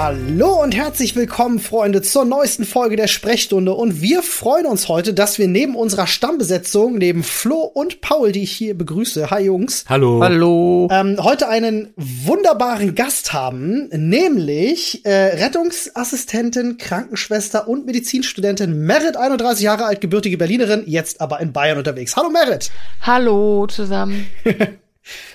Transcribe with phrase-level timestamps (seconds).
[0.00, 3.74] Hallo und herzlich willkommen, Freunde, zur neuesten Folge der Sprechstunde.
[3.74, 8.44] Und wir freuen uns heute, dass wir neben unserer Stammbesetzung, neben Flo und Paul, die
[8.44, 10.20] ich hier begrüße, hi Jungs, Hallo.
[10.22, 10.88] Hallo.
[10.92, 19.86] ähm, heute einen wunderbaren Gast haben, nämlich äh, Rettungsassistentin, Krankenschwester und Medizinstudentin Merit, 31 Jahre
[19.86, 22.16] alt, gebürtige Berlinerin, jetzt aber in Bayern unterwegs.
[22.16, 22.70] Hallo Merit.
[23.00, 24.28] Hallo zusammen.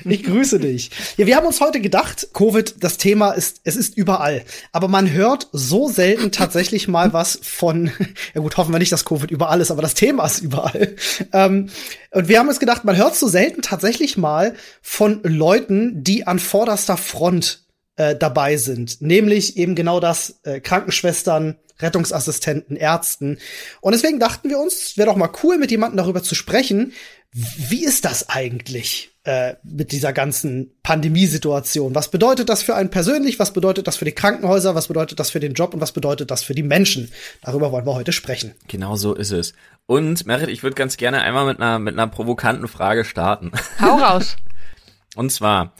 [0.05, 0.92] Ich grüße dich.
[1.18, 4.44] Ja, wir haben uns heute gedacht, Covid, das Thema ist, es ist überall.
[4.72, 7.91] Aber man hört so selten tatsächlich mal was von,
[8.34, 10.96] ja gut, hoffen wir nicht, dass Covid überall ist, aber das Thema ist überall.
[11.32, 11.70] Ähm,
[12.12, 16.40] und wir haben uns gedacht, man hört so selten tatsächlich mal von Leuten, die an
[16.40, 17.63] vorderster Front
[17.96, 19.02] äh, dabei sind.
[19.02, 23.38] Nämlich eben genau das, äh, Krankenschwestern, Rettungsassistenten, Ärzten.
[23.82, 26.94] Und deswegen dachten wir uns, es wäre doch mal cool, mit jemandem darüber zu sprechen,
[27.34, 31.96] wie ist das eigentlich äh, mit dieser ganzen Pandemiesituation?
[31.96, 33.40] Was bedeutet das für einen persönlich?
[33.40, 34.76] Was bedeutet das für die Krankenhäuser?
[34.76, 35.74] Was bedeutet das für den Job?
[35.74, 37.12] Und was bedeutet das für die Menschen?
[37.41, 38.54] Darüber wollen wir heute sprechen.
[38.68, 39.54] Genau so ist es.
[39.88, 43.52] Und Merit, ich würde ganz gerne einmal mit einer mit einer provokanten Frage starten.
[43.82, 44.35] Hau raus.
[45.16, 45.74] Und zwar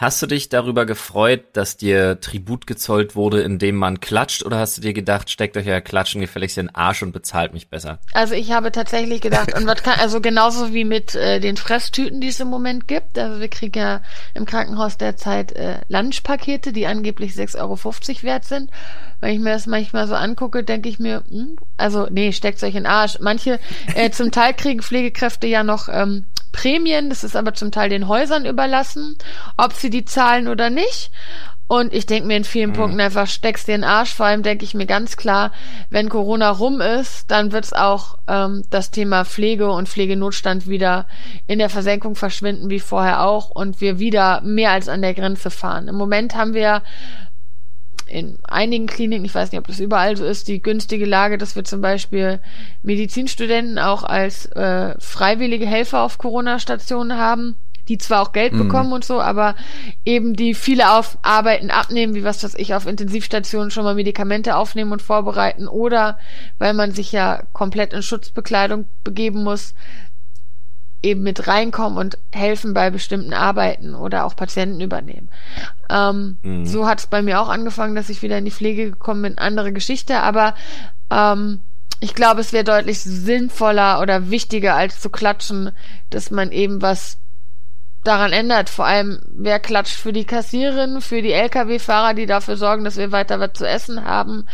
[0.00, 4.78] Hast du dich darüber gefreut, dass dir Tribut gezollt wurde, indem man klatscht, oder hast
[4.78, 7.98] du dir gedacht, steckt euch ja Klatschen gefälligst in den Arsch und bezahlt mich besser?
[8.14, 12.22] Also ich habe tatsächlich gedacht, und was kann, also genauso wie mit äh, den Fresstüten,
[12.22, 13.18] die es im Moment gibt.
[13.18, 14.00] Also wir kriegen ja
[14.32, 18.70] im Krankenhaus derzeit äh, Lunchpakete, die angeblich 6,50 Euro wert sind.
[19.20, 22.70] Wenn ich mir das manchmal so angucke, denke ich mir, hm, also nee, steckt euch
[22.74, 23.18] in den Arsch.
[23.20, 23.60] Manche,
[23.94, 28.08] äh, zum Teil kriegen Pflegekräfte ja noch ähm, Prämien, das ist aber zum Teil den
[28.08, 29.16] Häusern überlassen,
[29.56, 31.10] ob sie die zahlen oder nicht.
[31.70, 32.74] Und ich denke mir in vielen mhm.
[32.74, 34.12] Punkten einfach, steckst dir den Arsch.
[34.12, 35.52] Vor allem denke ich mir ganz klar,
[35.88, 41.06] wenn Corona rum ist, dann wird's auch ähm, das Thema Pflege und Pflegenotstand wieder
[41.46, 45.48] in der Versenkung verschwinden, wie vorher auch, und wir wieder mehr als an der Grenze
[45.52, 45.86] fahren.
[45.86, 46.82] Im Moment haben wir
[48.10, 51.54] in einigen Kliniken, ich weiß nicht, ob das überall so ist, die günstige Lage, dass
[51.54, 52.40] wir zum Beispiel
[52.82, 57.56] Medizinstudenten auch als äh, freiwillige Helfer auf Corona-Stationen haben,
[57.88, 58.58] die zwar auch Geld mhm.
[58.58, 59.54] bekommen und so, aber
[60.04, 64.56] eben die viele auf Arbeiten abnehmen, wie was weiß ich, auf Intensivstationen schon mal Medikamente
[64.56, 66.18] aufnehmen und vorbereiten oder
[66.58, 69.74] weil man sich ja komplett in Schutzbekleidung begeben muss,
[71.02, 75.30] eben mit reinkommen und helfen bei bestimmten Arbeiten oder auch Patienten übernehmen.
[75.88, 76.66] Ähm, mhm.
[76.66, 79.38] So hat es bei mir auch angefangen, dass ich wieder in die Pflege gekommen bin.
[79.38, 80.54] Andere Geschichte, aber
[81.10, 81.60] ähm,
[82.00, 85.70] ich glaube, es wäre deutlich sinnvoller oder wichtiger als zu klatschen,
[86.10, 87.18] dass man eben was
[88.04, 88.70] daran ändert.
[88.70, 93.12] Vor allem, wer klatscht für die Kassiererin, für die Lkw-Fahrer, die dafür sorgen, dass wir
[93.12, 94.46] weiter was zu essen haben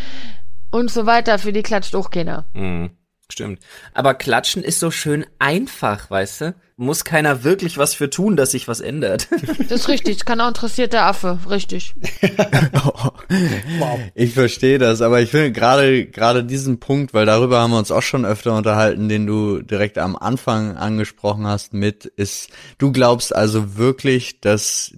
[0.70, 2.46] und so weiter, für die klatscht auch keiner.
[2.54, 2.90] Mhm.
[3.30, 3.58] Stimmt.
[3.92, 6.54] Aber klatschen ist so schön einfach, weißt du?
[6.76, 9.28] Muss keiner wirklich was für tun, dass sich was ändert.
[9.68, 10.24] Das ist richtig.
[10.24, 11.38] Kann auch interessierter Affe.
[11.50, 11.94] Richtig.
[12.72, 14.00] wow.
[14.14, 17.90] Ich verstehe das, aber ich finde gerade, gerade diesen Punkt, weil darüber haben wir uns
[17.90, 23.34] auch schon öfter unterhalten, den du direkt am Anfang angesprochen hast mit, ist, du glaubst
[23.34, 24.92] also wirklich, dass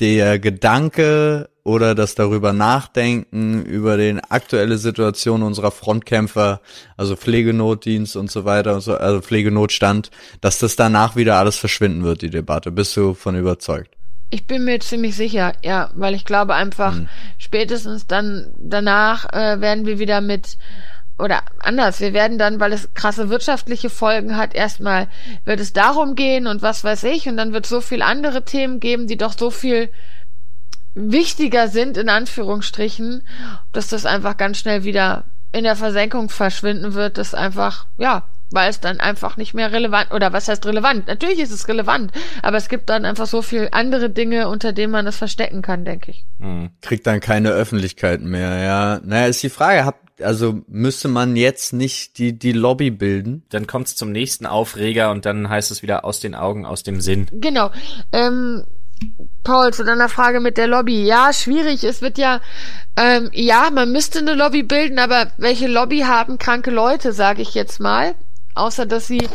[0.00, 6.60] der Gedanke oder das darüber nachdenken, über den aktuelle Situation unserer Frontkämpfer,
[6.96, 12.30] also Pflegenotdienst und so weiter, also Pflegenotstand, dass das danach wieder alles verschwinden wird, die
[12.30, 12.70] Debatte.
[12.70, 13.90] Bist du von überzeugt?
[14.30, 17.08] Ich bin mir ziemlich sicher, ja, weil ich glaube einfach, hm.
[17.36, 20.58] spätestens dann danach äh, werden wir wieder mit
[21.18, 25.08] oder anders, wir werden dann, weil es krasse wirtschaftliche Folgen hat, erstmal
[25.44, 28.78] wird es darum gehen und was weiß ich, und dann wird so viel andere Themen
[28.78, 29.88] geben, die doch so viel
[30.96, 33.22] wichtiger sind, in Anführungsstrichen,
[33.72, 38.70] dass das einfach ganz schnell wieder in der Versenkung verschwinden wird, das einfach, ja, weil
[38.70, 41.06] es dann einfach nicht mehr relevant, oder was heißt relevant?
[41.06, 42.12] Natürlich ist es relevant,
[42.42, 45.84] aber es gibt dann einfach so viel andere Dinge, unter denen man es verstecken kann,
[45.84, 46.24] denke ich.
[46.38, 46.70] Hm.
[46.80, 49.00] Kriegt dann keine Öffentlichkeit mehr, ja.
[49.04, 53.44] Naja, ist die Frage, habt, also müsste man jetzt nicht die, die Lobby bilden?
[53.50, 56.82] Dann kommt es zum nächsten Aufreger und dann heißt es wieder aus den Augen, aus
[56.82, 57.26] dem Sinn.
[57.32, 57.70] Genau.
[58.12, 58.64] Ähm,
[59.44, 61.04] Paul, zu deiner Frage mit der Lobby.
[61.04, 61.84] Ja, schwierig.
[61.84, 62.40] Es wird ja,
[62.96, 67.54] ähm, ja, man müsste eine Lobby bilden, aber welche Lobby haben kranke Leute, sage ich
[67.54, 68.14] jetzt mal?
[68.54, 69.28] Außer, dass sie,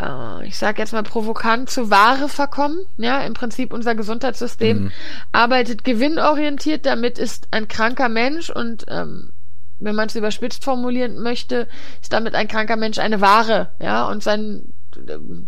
[0.00, 2.78] äh, ich sage jetzt mal provokant, zu Ware verkommen.
[2.96, 4.92] Ja, im Prinzip unser Gesundheitssystem mhm.
[5.32, 6.86] arbeitet gewinnorientiert.
[6.86, 9.30] Damit ist ein kranker Mensch und ähm,
[9.80, 11.68] wenn man es überspitzt formulieren möchte,
[12.00, 14.72] ist damit ein kranker Mensch eine Ware, ja, und sein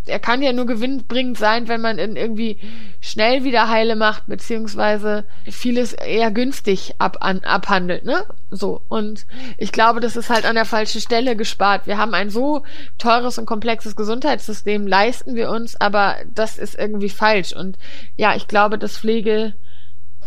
[0.05, 2.59] er kann ja nur gewinnbringend sein, wenn man ihn irgendwie
[2.99, 8.25] schnell wieder heile macht, beziehungsweise vieles eher günstig ab, an, abhandelt, ne?
[8.51, 8.81] So.
[8.87, 9.25] Und
[9.57, 11.87] ich glaube, das ist halt an der falschen Stelle gespart.
[11.87, 12.63] Wir haben ein so
[12.97, 17.53] teures und komplexes Gesundheitssystem, leisten wir uns, aber das ist irgendwie falsch.
[17.53, 17.77] Und
[18.15, 19.53] ja, ich glaube, dass Pflege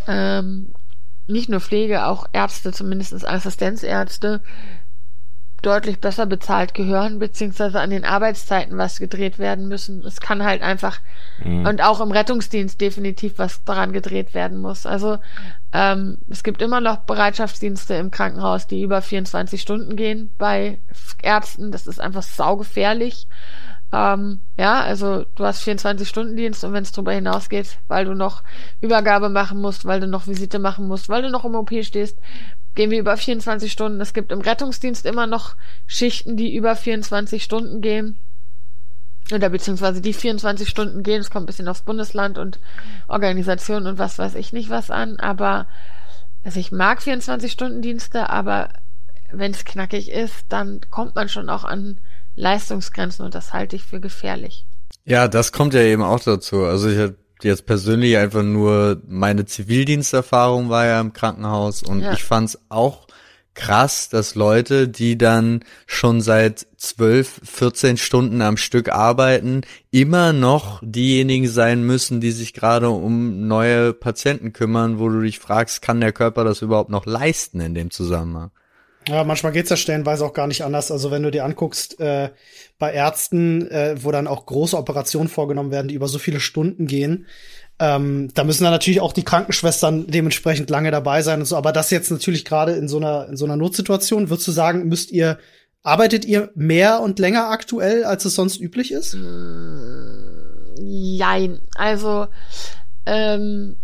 [0.07, 0.73] ähm,
[1.31, 4.43] nicht nur Pflege, auch Ärzte, zumindest Assistenzärzte,
[5.63, 10.05] deutlich besser bezahlt gehören, beziehungsweise an den Arbeitszeiten was gedreht werden müssen.
[10.05, 11.01] Es kann halt einfach
[11.43, 11.67] mhm.
[11.67, 14.87] und auch im Rettungsdienst definitiv was daran gedreht werden muss.
[14.87, 15.19] Also
[15.73, 20.81] ähm, es gibt immer noch Bereitschaftsdienste im Krankenhaus, die über 24 Stunden gehen bei
[21.23, 21.71] Ärzten.
[21.73, 23.29] Das ist einfach saugefährlich.
[23.93, 28.45] Ähm, ja, also du hast 24-Stunden-Dienst und wenn es darüber hinausgeht, weil du noch
[28.81, 32.19] Übergabe machen musst, weil du noch Visite machen musst, weil du noch im OP stehst,
[32.75, 34.01] gehen wir über 24 Stunden.
[34.01, 35.57] Es gibt im Rettungsdienst immer noch
[35.87, 38.19] Schichten, die über 24 Stunden gehen.
[39.33, 41.21] Oder beziehungsweise die 24 Stunden gehen.
[41.21, 42.59] Es kommt ein bisschen aufs Bundesland und
[43.09, 45.21] Organisation und was weiß ich nicht was an.
[45.21, 45.67] Aber
[46.43, 48.71] also ich mag 24-Stunden-Dienste, aber
[49.31, 52.01] wenn es knackig ist, dann kommt man schon auch an
[52.35, 54.67] Leistungsgrenzen und das halte ich für gefährlich.
[55.05, 56.65] Ja, das kommt ja eben auch dazu.
[56.65, 57.13] Also ich
[57.45, 62.13] jetzt persönlich einfach nur meine Zivildiensterfahrung war ja im Krankenhaus und ja.
[62.13, 63.07] ich fand's auch
[63.55, 70.81] krass, dass Leute, die dann schon seit zwölf, 14 Stunden am Stück arbeiten, immer noch
[70.83, 76.01] diejenigen sein müssen, die sich gerade um neue Patienten kümmern, wo du dich fragst, kann
[76.01, 78.51] der Körper das überhaupt noch leisten in dem Zusammenhang?
[79.09, 80.91] Ja, manchmal geht's ja stellenweise auch gar nicht anders.
[80.91, 82.31] Also wenn du dir anguckst, äh,
[82.79, 86.87] bei Ärzten, äh, wo dann auch große Operationen vorgenommen werden, die über so viele Stunden
[86.87, 87.27] gehen,
[87.79, 91.57] ähm, da müssen dann natürlich auch die Krankenschwestern dementsprechend lange dabei sein und so.
[91.57, 94.87] Aber das jetzt natürlich gerade in so einer in so einer Notsituation, würdest du sagen,
[94.87, 95.39] müsst ihr
[95.83, 99.17] arbeitet ihr mehr und länger aktuell, als es sonst üblich ist?
[100.79, 101.61] Jein.
[101.75, 102.27] Also
[103.07, 103.77] ähm,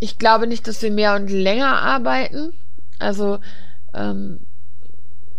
[0.00, 2.54] ich glaube nicht, dass wir mehr und länger arbeiten.
[2.98, 3.40] Also
[3.98, 4.40] ähm,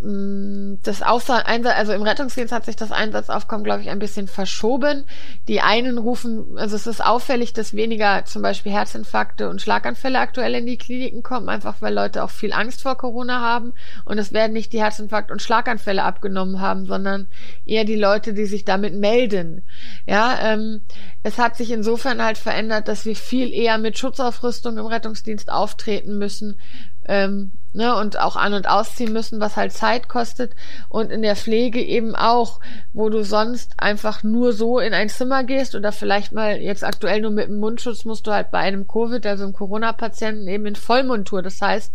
[0.02, 5.06] mm, das Einsatz, also im Rettungsdienst hat sich das Einsatzaufkommen, glaube ich, ein bisschen verschoben.
[5.48, 10.56] Die einen rufen, also es ist auffällig, dass weniger zum Beispiel Herzinfarkte und Schlaganfälle aktuell
[10.56, 13.74] in die Kliniken kommen, einfach weil Leute auch viel Angst vor Corona haben.
[14.06, 17.28] Und es werden nicht die Herzinfarkt- und Schlaganfälle abgenommen haben, sondern
[17.66, 19.64] eher die Leute, die sich damit melden.
[20.06, 20.82] Ja, ähm,
[21.24, 26.18] es hat sich insofern halt verändert, dass wir viel eher mit Schutzaufrüstung im Rettungsdienst auftreten
[26.18, 26.60] müssen,
[27.06, 30.56] ähm, ne, und auch an- und ausziehen müssen, was halt Zeit kostet.
[30.88, 32.60] Und in der Pflege eben auch,
[32.94, 37.22] wo du sonst einfach nur so in ein Zimmer gehst oder vielleicht mal jetzt aktuell
[37.22, 40.76] nur mit dem Mundschutz musst du halt bei einem Covid, also einem Corona-Patienten eben in
[40.76, 41.42] Vollmontur.
[41.42, 41.94] Das heißt,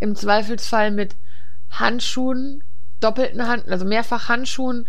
[0.00, 1.16] im Zweifelsfall mit
[1.70, 2.62] Handschuhen,
[3.00, 4.88] doppelten Hand, also mehrfach Handschuhen,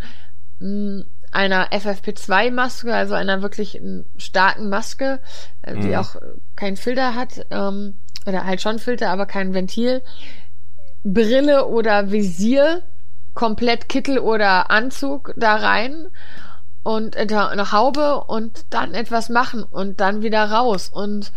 [0.59, 3.81] hm, einer FFP2-Maske, also einer wirklich
[4.15, 5.19] starken Maske,
[5.63, 5.95] äh, die mhm.
[5.95, 6.15] auch
[6.55, 10.01] keinen Filter hat, ähm, oder halt schon Filter, aber kein Ventil.
[11.03, 12.81] Brille oder Visier,
[13.33, 16.07] komplett Kittel oder Anzug da rein
[16.83, 20.89] und eine Haube und dann etwas machen und dann wieder raus.
[20.89, 21.31] Und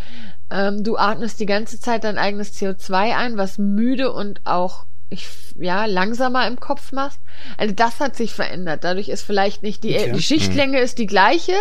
[0.50, 5.26] ähm, du atmest die ganze Zeit dein eigenes CO2 ein, was müde und auch ich,
[5.56, 7.20] ja, langsamer im Kopf machst.
[7.56, 8.84] Also das hat sich verändert.
[8.84, 10.12] Dadurch ist vielleicht nicht die, okay.
[10.12, 10.84] die Schichtlänge mhm.
[10.84, 11.54] ist die gleiche,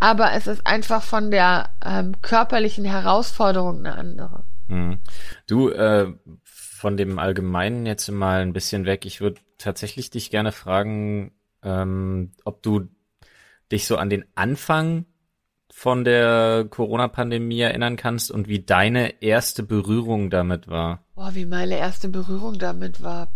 [0.00, 4.44] aber es ist einfach von der ähm, körperlichen Herausforderung eine andere.
[4.66, 4.98] Mhm.
[5.46, 6.12] Du, äh,
[6.44, 9.04] von dem Allgemeinen jetzt mal ein bisschen weg.
[9.04, 11.32] Ich würde tatsächlich dich gerne fragen,
[11.62, 12.88] ähm, ob du
[13.70, 15.04] dich so an den Anfang
[15.70, 21.04] von der Corona-Pandemie erinnern kannst und wie deine erste Berührung damit war.
[21.14, 23.28] Boah, wie meine erste Berührung damit war.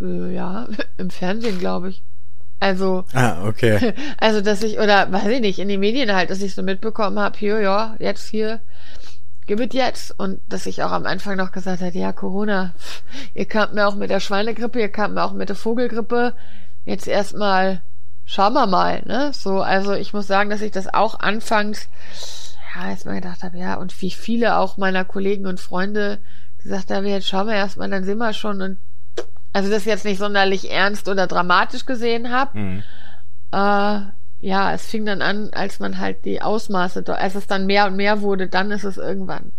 [0.00, 2.02] Äh, ja, im Fernsehen, glaube ich.
[2.60, 3.94] Also, ah, okay.
[4.18, 7.18] Also, dass ich, oder weiß ich nicht, in den Medien halt, dass ich so mitbekommen
[7.18, 8.60] habe, hier, ja, jetzt hier,
[9.46, 10.18] gib es jetzt.
[10.18, 12.74] Und dass ich auch am Anfang noch gesagt hat, ja, Corona,
[13.34, 16.34] ihr kamt mir auch mit der Schweinegrippe, ihr kamt mir auch mit der Vogelgrippe.
[16.84, 17.82] Jetzt erstmal,
[18.24, 19.32] schauen wir mal, ne?
[19.32, 21.88] So, also ich muss sagen, dass ich das auch anfangs,
[22.74, 26.18] ja, erstmal gedacht habe, ja, und wie viele auch meiner Kollegen und Freunde
[26.62, 28.78] gesagt haben, jetzt schauen wir erstmal, dann sehen wir schon und
[29.58, 32.56] also das jetzt nicht sonderlich ernst oder dramatisch gesehen habe.
[32.56, 32.82] Mhm.
[33.50, 34.00] Äh,
[34.40, 37.96] ja, es fing dann an, als man halt die Ausmaße, als es dann mehr und
[37.96, 39.52] mehr wurde, dann ist es irgendwann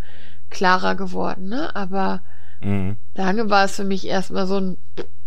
[0.50, 1.76] klarer geworden, ne?
[1.76, 2.22] Aber
[2.62, 2.96] mhm.
[3.14, 4.78] lange war es für mich erstmal so ein,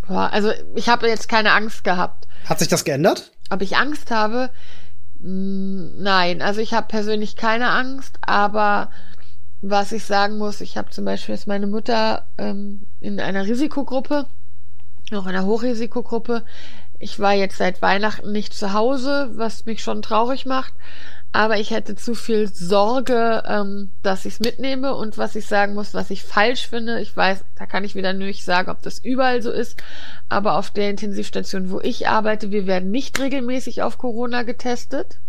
[0.08, 2.26] also ich habe jetzt keine Angst gehabt.
[2.48, 3.30] Hat sich das geändert?
[3.50, 4.48] Ob ich Angst habe?
[5.18, 8.90] Nein, also ich habe persönlich keine Angst, aber
[9.60, 14.26] was ich sagen muss, ich habe zum Beispiel jetzt meine Mutter ähm, in einer Risikogruppe
[15.12, 16.44] noch in einer Hochrisikogruppe.
[16.98, 20.72] Ich war jetzt seit Weihnachten nicht zu Hause, was mich schon traurig macht.
[21.34, 24.94] Aber ich hätte zu viel Sorge, ähm, dass ich es mitnehme.
[24.94, 28.12] Und was ich sagen muss, was ich falsch finde, ich weiß, da kann ich wieder
[28.12, 29.82] nicht sagen, ob das überall so ist.
[30.28, 35.20] Aber auf der Intensivstation, wo ich arbeite, wir werden nicht regelmäßig auf Corona getestet.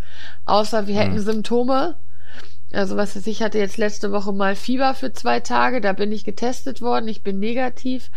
[0.46, 1.24] Außer wir hätten hm.
[1.24, 1.96] Symptome.
[2.74, 6.12] Also was weiß ich, hatte jetzt letzte Woche mal Fieber für zwei Tage, da bin
[6.12, 8.10] ich getestet worden, ich bin negativ.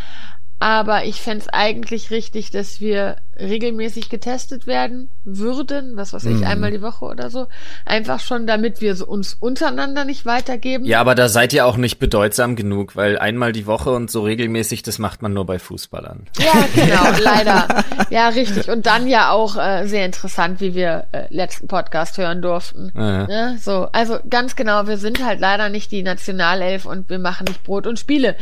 [0.59, 6.37] Aber ich fände es eigentlich richtig, dass wir regelmäßig getestet werden würden, was weiß ich,
[6.39, 6.45] Mhm.
[6.45, 7.47] einmal die Woche oder so.
[7.85, 10.87] Einfach schon, damit wir so uns untereinander nicht weitergeben.
[10.87, 14.23] Ja, aber da seid ihr auch nicht bedeutsam genug, weil einmal die Woche und so
[14.23, 16.27] regelmäßig, das macht man nur bei Fußballern.
[16.39, 17.85] Ja, genau, leider.
[18.09, 18.71] Ja, richtig.
[18.71, 22.93] Und dann ja auch äh, sehr interessant, wie wir äh, letzten Podcast hören durften.
[22.97, 23.27] Ja.
[23.27, 23.59] Ne?
[23.61, 27.63] So, also ganz genau, wir sind halt leider nicht die Nationalelf und wir machen nicht
[27.63, 28.37] Brot und Spiele.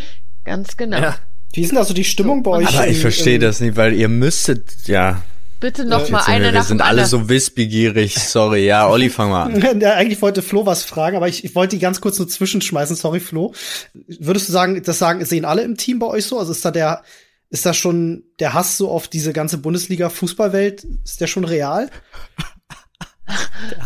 [0.44, 0.99] Ganz genau.
[1.00, 1.14] Ja.
[1.54, 2.68] Wie ist denn also die Stimmung bei euch?
[2.68, 5.23] Aber ich verstehe das nicht, weil ihr müsstet, ja.
[5.61, 8.66] Bitte noch Jetzt mal eine wir, sind alle so wissbegierig, sorry.
[8.66, 9.80] Ja, Olli, fang mal an.
[9.80, 12.96] Ja, eigentlich wollte Flo was fragen, aber ich, ich wollte die ganz kurz nur zwischenschmeißen.
[12.96, 13.54] Sorry, Flo.
[13.94, 16.38] Würdest du sagen, das sagen, sehen alle im Team bei euch so?
[16.38, 17.02] Also ist da der,
[17.50, 21.88] ist da schon der Hass so auf diese ganze Bundesliga-Fußballwelt, ist der schon real?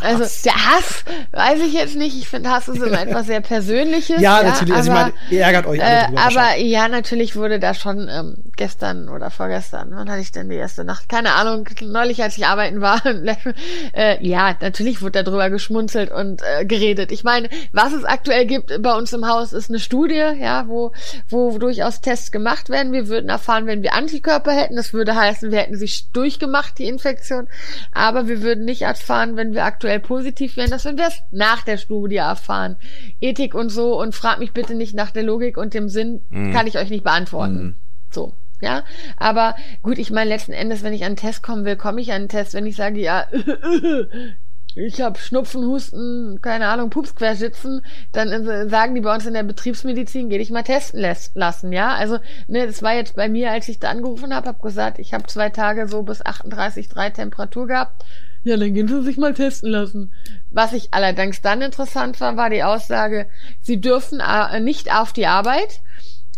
[0.00, 2.16] Also der Hass, weiß ich jetzt nicht.
[2.16, 4.20] Ich finde, Hass ist immer etwas sehr Persönliches.
[4.20, 4.74] Ja, natürlich.
[4.74, 6.20] Also ich meine, ihr ärgert euch alle Äh, drüber.
[6.22, 10.56] aber ja, natürlich wurde da schon ähm, gestern oder vorgestern, wann hatte ich denn die
[10.56, 11.08] erste Nacht?
[11.08, 13.00] Keine Ahnung, neulich, als ich arbeiten war,
[13.94, 17.12] äh, ja, natürlich wurde darüber geschmunzelt und äh, geredet.
[17.12, 20.92] Ich meine, was es aktuell gibt bei uns im Haus, ist eine Studie, ja, wo,
[21.28, 22.92] wo durchaus Tests gemacht werden.
[22.92, 24.74] Wir würden erfahren, wenn wir Antikörper hätten.
[24.76, 27.46] Das würde heißen, wir hätten sie durchgemacht, die Infektion.
[27.92, 30.70] Aber wir würden nicht erfahren, wenn wir aktuell positiv wären.
[30.70, 32.76] Das würden wir erst nach der Studie erfahren.
[33.20, 36.52] Ethik und so und frag mich bitte nicht nach der Logik und dem Sinn, Mhm.
[36.52, 37.62] kann ich euch nicht beantworten.
[37.62, 37.74] Mhm.
[38.10, 38.32] So.
[38.60, 38.82] Ja,
[39.16, 42.10] aber gut, ich meine, letzten Endes, wenn ich an einen Test kommen will, komme ich
[42.10, 42.54] an einen Test.
[42.54, 43.26] Wenn ich sage, ja,
[44.74, 47.82] ich habe Schnupfen, Husten, keine Ahnung, Pupsquersitzen,
[48.12, 51.04] dann äh, sagen die bei uns in der Betriebsmedizin, geh dich mal testen
[51.34, 51.94] lassen, ja.
[51.94, 52.18] Also,
[52.48, 55.26] ne, das war jetzt bei mir, als ich da angerufen habe, habe gesagt, ich habe
[55.26, 58.04] zwei Tage so bis 38,3 Temperatur gehabt.
[58.48, 60.12] Ja, dann gehen Sie sich mal testen lassen.
[60.50, 63.26] Was ich allerdings dann interessant war, war die Aussage,
[63.60, 65.80] Sie dürfen äh, nicht auf die Arbeit,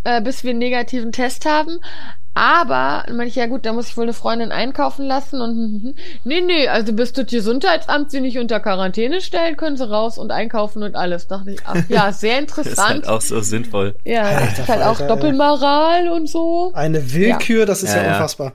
[0.05, 1.79] äh, bis wir einen negativen Test haben.
[2.35, 5.95] Aber, dann meine ich, ja gut, da muss ich wohl eine Freundin einkaufen lassen und
[6.25, 10.31] nee, nee, also bis das Gesundheitsamt sie nicht unter Quarantäne stellen, können sie raus und
[10.31, 11.27] einkaufen und alles.
[11.27, 12.91] Dachte ich, ach, ja, sehr Das ist interessant.
[12.91, 13.95] halt auch so sinnvoll.
[14.05, 15.07] ja, das Alter ist halt auch.
[15.07, 16.71] Doppelmoral und so.
[16.75, 18.13] Eine Willkür, das ist ja, Ja, ja.
[18.15, 18.49] unfassbar.
[18.49, 18.55] Ja,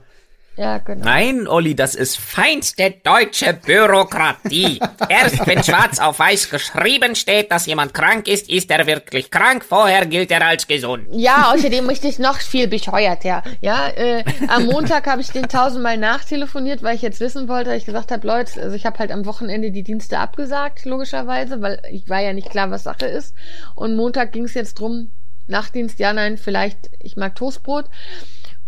[0.78, 1.04] genau.
[1.04, 4.80] Nein, Olli, das ist feinste deutsche Bürokratie.
[5.08, 9.64] Erst wenn schwarz auf weiß geschrieben steht, dass jemand krank ist, ist er wirklich krank.
[9.64, 11.08] Vorher gilt er als gesund.
[11.10, 13.42] Ja, außerdem möchte ich noch viel bescheuert, ja.
[13.60, 17.84] Ja, äh, am Montag habe ich den tausendmal nachtelefoniert, weil ich jetzt wissen wollte, ich
[17.84, 22.08] gesagt habe, Leute, also ich habe halt am Wochenende die Dienste abgesagt, logischerweise, weil ich
[22.08, 23.34] war ja nicht klar, was Sache ist.
[23.74, 25.10] Und Montag ging es jetzt drum,
[25.48, 27.86] Nachtdienst, ja, nein, vielleicht, ich mag Toastbrot.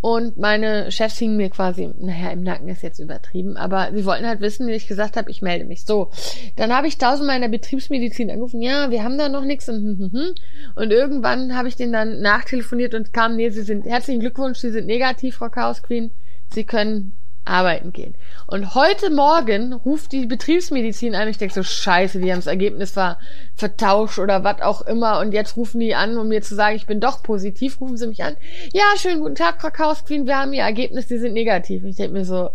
[0.00, 4.28] Und meine Chefs hingen mir quasi, naja, im Nacken ist jetzt übertrieben, aber sie wollten
[4.28, 5.84] halt wissen, wie ich gesagt habe, ich melde mich.
[5.84, 6.10] So,
[6.54, 9.76] dann habe ich tausendmal in der Betriebsmedizin angerufen, ja, wir haben da noch nichts und,
[9.76, 10.34] hm, hm, hm.
[10.76, 14.70] und irgendwann habe ich den dann nachtelefoniert und kam, nee, Sie sind, herzlichen Glückwunsch, Sie
[14.70, 16.12] sind negativ, Frau Chaos Queen,
[16.54, 17.17] Sie können
[17.48, 18.14] arbeiten gehen.
[18.46, 21.28] Und heute Morgen ruft die Betriebsmedizin an.
[21.28, 23.18] Ich denke so, scheiße, die haben das Ergebnis ver
[23.56, 25.18] vertauscht oder was auch immer.
[25.20, 27.80] Und jetzt rufen die an, um mir zu sagen, ich bin doch positiv.
[27.80, 28.36] Rufen sie mich an.
[28.72, 30.26] Ja, schönen guten Tag, Frau Chaos Queen.
[30.26, 31.84] Wir haben Ihr Ergebnis, die sind negativ.
[31.84, 32.50] Ich denke mir so,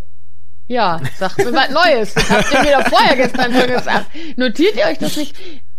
[0.68, 2.14] ja, sagt mir was Neues.
[2.14, 4.06] Das habt ihr mir doch vorher gestern schon gesagt.
[4.38, 5.36] Notiert ihr euch das nicht?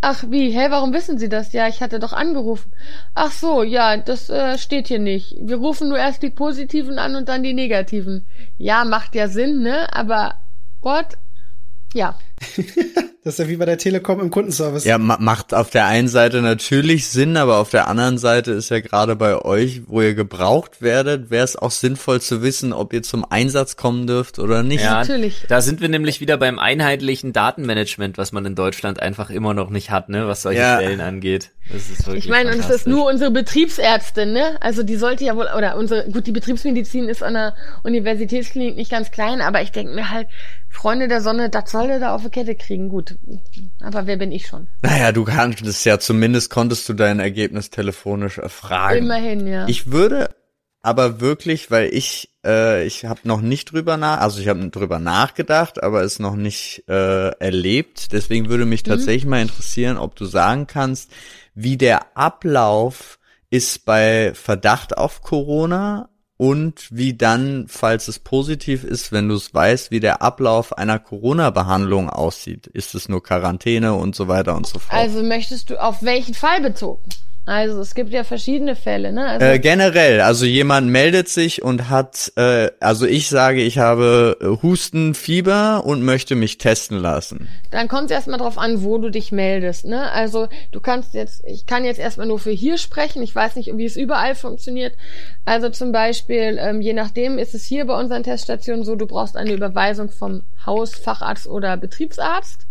[0.06, 1.54] Ach wie, hä, warum wissen Sie das?
[1.54, 2.70] Ja, ich hatte doch angerufen.
[3.14, 5.34] Ach so, ja, das äh, steht hier nicht.
[5.40, 8.26] Wir rufen nur erst die positiven an und dann die negativen.
[8.58, 9.90] Ja, macht ja Sinn, ne?
[9.94, 10.34] Aber
[10.82, 11.16] what?
[11.94, 12.18] Ja.
[13.24, 14.84] Das ist ja wie bei der Telekom im Kundenservice.
[14.84, 18.68] Ja, ma macht auf der einen Seite natürlich Sinn, aber auf der anderen Seite ist
[18.68, 22.92] ja gerade bei euch, wo ihr gebraucht werdet, wäre es auch sinnvoll zu wissen, ob
[22.92, 24.84] ihr zum Einsatz kommen dürft oder nicht.
[24.84, 25.46] Ja, Natürlich.
[25.48, 29.70] Da sind wir nämlich wieder beim einheitlichen Datenmanagement, was man in Deutschland einfach immer noch
[29.70, 30.76] nicht hat, ne, was solche Ja.
[30.76, 31.50] Stellen angeht.
[31.72, 34.58] Das ist wirklich Ich meine, und es ist nur unsere Betriebsärztin, ne?
[34.60, 38.90] Also die sollte ja wohl, oder unsere, gut, die Betriebsmedizin ist an der Universitätsklinik nicht
[38.90, 40.28] ganz klein, aber ich denke mir halt,
[40.68, 42.88] Freunde der Sonne, das soll der da auf die Kette kriegen.
[42.88, 43.16] Gut.
[43.80, 44.68] Aber wer bin ich schon?
[44.82, 49.04] Naja, du kanntest ja, zumindest konntest du dein Ergebnis telefonisch erfragen.
[49.04, 49.68] Immerhin, ja.
[49.68, 50.30] Ich würde
[50.82, 54.98] aber wirklich, weil ich äh, ich habe noch nicht drüber nach, also ich habe drüber
[54.98, 58.12] nachgedacht, aber es noch nicht äh, erlebt.
[58.12, 61.10] Deswegen würde mich tatsächlich mal interessieren, ob du sagen kannst,
[61.54, 63.18] wie der Ablauf
[63.50, 69.54] ist bei Verdacht auf Corona und wie dann, falls es positiv ist, wenn du es
[69.54, 72.66] weißt, wie der Ablauf einer Corona-Behandlung aussieht.
[72.66, 74.92] Ist es nur Quarantäne und so weiter und so fort?
[74.92, 77.02] Also möchtest du auf welchen Fall bezogen?
[77.46, 79.26] Also es gibt ja verschiedene Fälle, ne?
[79.26, 84.38] Also, Äh, generell, also jemand meldet sich und hat, äh, also ich sage, ich habe
[84.40, 87.48] äh, Husten, Fieber und möchte mich testen lassen.
[87.70, 90.10] dann kommt es erstmal drauf an, wo du dich meldest, ne?
[90.12, 93.22] Also du kannst jetzt, ich kann jetzt erstmal nur für hier sprechen.
[93.22, 94.94] Ich weiß nicht, wie es überall funktioniert.
[95.44, 99.36] Also zum Beispiel, ähm, je nachdem ist es hier bei unseren Teststationen so, du brauchst
[99.36, 102.66] eine Überweisung vom Haus, Facharzt oder Betriebsarzt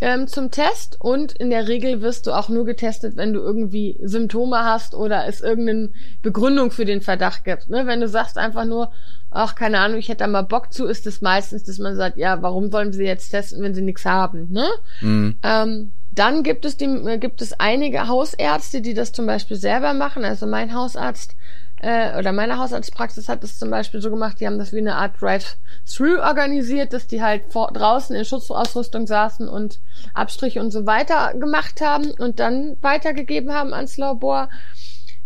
[0.00, 3.98] ähm, zum Test und in der Regel wirst du auch nur getestet, wenn du irgendwie
[4.02, 5.90] Symptome hast oder es irgendeine
[6.22, 7.70] Begründung für den Verdacht gibt.
[7.70, 7.86] Ne?
[7.86, 8.92] Wenn du sagst einfach nur,
[9.30, 12.18] ach, keine Ahnung, ich hätte da mal Bock zu, ist es meistens, dass man sagt,
[12.18, 14.50] ja, warum wollen sie jetzt testen, wenn sie nichts haben?
[14.50, 14.66] Ne?
[15.00, 15.36] Mhm.
[15.42, 19.94] Ähm, dann gibt es, die, äh, gibt es einige Hausärzte, die das zum Beispiel selber
[19.94, 20.24] machen.
[20.24, 21.36] Also mein Hausarzt
[21.80, 24.96] äh, oder meine Hausarztpraxis hat das zum Beispiel so gemacht, die haben das wie eine
[24.96, 29.80] Art Drive-Thru organisiert, dass die halt vor, draußen in Schutzausrüstung saßen und
[30.14, 34.48] Abstriche und so weiter gemacht haben und dann weitergegeben haben ans Labor.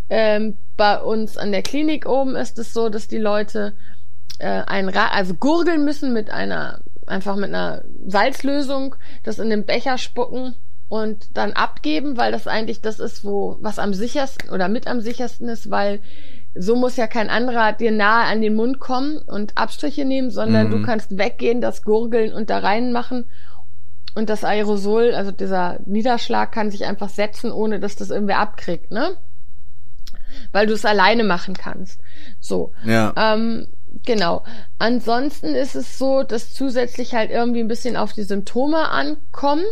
[0.09, 3.75] Ähm, bei uns an der Klinik oben ist es so, dass die Leute
[4.41, 9.67] äh, ein Ra also gurgeln müssen mit einer einfach mit einer Salzlösung, das in den
[9.67, 10.55] Becher spucken
[10.89, 15.01] und dann abgeben, weil das eigentlich das ist, wo was am sichersten oder mit am
[15.01, 16.01] sichersten ist, weil
[16.55, 20.67] so muss ja kein anderer dir nahe an den Mund kommen und Abstriche nehmen, sondern
[20.67, 20.71] Mhm.
[20.71, 23.29] du kannst weggehen, das Gurgeln und da reinmachen
[24.15, 28.91] und das Aerosol, also dieser Niederschlag kann sich einfach setzen, ohne dass das irgendwer abkriegt,
[28.91, 29.17] ne?
[30.53, 32.01] Weil du es alleine machen kannst.
[32.41, 32.73] So.
[32.85, 33.13] Ja.
[33.17, 33.69] Ähm,
[34.05, 34.45] genau.
[34.79, 39.63] Ansonsten ist es so, dass zusätzlich halt irgendwie ein bisschen auf die Symptome ankommt.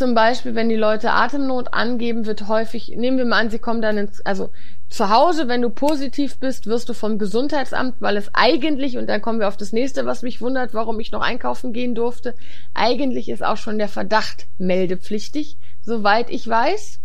[0.00, 3.82] Zum Beispiel, wenn die Leute Atemnot angeben, wird häufig, nehmen wir mal an, sie kommen
[3.82, 4.48] dann ins, also
[4.88, 9.20] zu Hause, wenn du positiv bist, wirst du vom Gesundheitsamt, weil es eigentlich, und dann
[9.20, 12.34] kommen wir auf das nächste, was mich wundert, warum ich noch einkaufen gehen durfte,
[12.72, 17.00] eigentlich ist auch schon der Verdacht meldepflichtig, soweit ich weiß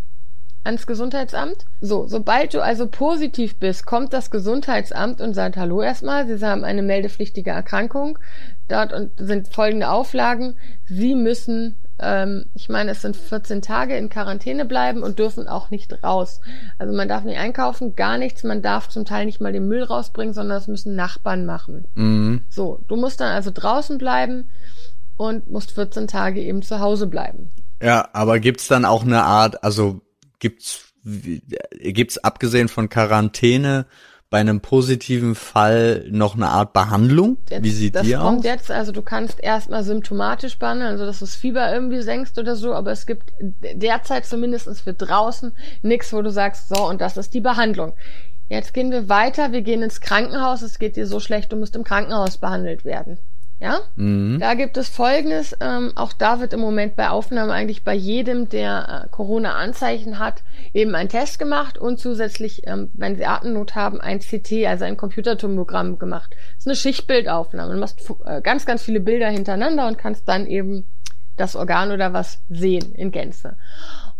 [0.64, 1.66] ans Gesundheitsamt.
[1.82, 6.64] So, sobald du also positiv bist, kommt das Gesundheitsamt und sagt Hallo erstmal, Sie haben
[6.64, 8.18] eine meldepflichtige Erkrankung.
[8.68, 10.56] Dort sind folgende Auflagen.
[10.86, 15.70] Sie müssen, ähm, ich meine, es sind 14 Tage in Quarantäne bleiben und dürfen auch
[15.70, 16.40] nicht raus.
[16.78, 18.44] Also man darf nicht einkaufen, gar nichts.
[18.44, 21.86] Man darf zum Teil nicht mal den Müll rausbringen, sondern das müssen Nachbarn machen.
[21.94, 22.42] Mhm.
[22.48, 24.48] So, du musst dann also draußen bleiben
[25.16, 27.50] und musst 14 Tage eben zu Hause bleiben.
[27.82, 30.00] Ja, aber gibt's dann auch eine Art, also
[30.38, 30.82] gibt's
[31.70, 33.86] gibt's abgesehen von Quarantäne
[34.36, 37.38] bei einem positiven Fall noch eine Art Behandlung?
[37.48, 38.44] Jetzt, Wie sieht das die kommt aus?
[38.44, 42.54] jetzt, also du kannst erstmal symptomatisch behandeln, also dass du das Fieber irgendwie senkst oder
[42.54, 47.16] so, aber es gibt derzeit zumindest für draußen nichts, wo du sagst, so, und das
[47.16, 47.94] ist die Behandlung.
[48.50, 51.74] Jetzt gehen wir weiter, wir gehen ins Krankenhaus, es geht dir so schlecht, du musst
[51.74, 53.16] im Krankenhaus behandelt werden.
[53.58, 53.80] Ja?
[53.96, 54.38] Mhm.
[54.38, 58.48] Da gibt es Folgendes, ähm, auch da wird im Moment bei Aufnahme eigentlich bei jedem,
[58.50, 60.42] der äh, Corona-Anzeichen hat,
[60.74, 64.98] eben ein Test gemacht und zusätzlich, ähm, wenn sie Atemnot haben, ein CT, also ein
[64.98, 66.34] Computertomogramm gemacht.
[66.34, 67.72] Das ist eine Schichtbildaufnahme.
[67.72, 70.86] Du machst äh, ganz, ganz viele Bilder hintereinander und kannst dann eben
[71.36, 73.56] das Organ oder was sehen in Gänze.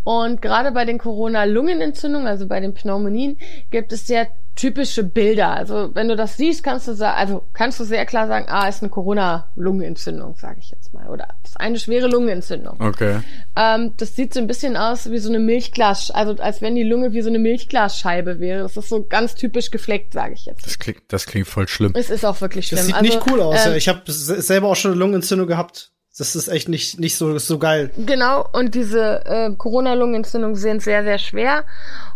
[0.07, 3.39] Und gerade bei den Corona-Lungenentzündungen, also bei den Pneumonien,
[3.73, 5.51] gibt es sehr typische Bilder.
[5.51, 8.69] Also wenn du das siehst, kannst du sagen, also kannst du sehr klar sagen, ah,
[8.69, 12.81] ist eine Corona-Lungenentzündung, sage ich jetzt mal, oder ist eine schwere Lungenentzündung.
[12.81, 13.19] Okay.
[13.57, 16.85] Ähm, das sieht so ein bisschen aus wie so eine Milchglas, also als wenn die
[16.85, 18.63] Lunge wie so eine Milchglasscheibe wäre.
[18.63, 20.65] Das ist so ganz typisch gefleckt, sage ich jetzt.
[20.65, 21.91] Das klingt, das klingt voll schlimm.
[21.97, 22.77] Es ist auch wirklich schlimm.
[22.79, 23.67] Das sieht also, nicht cool aus.
[23.67, 23.75] ähm.
[23.75, 25.91] Ich habe selber auch schon eine Lungenentzündung gehabt.
[26.19, 27.91] Das ist echt nicht, nicht so, so geil.
[27.97, 31.65] Genau, und diese äh, Corona-Lungenentzündungen sind sehr, sehr schwer.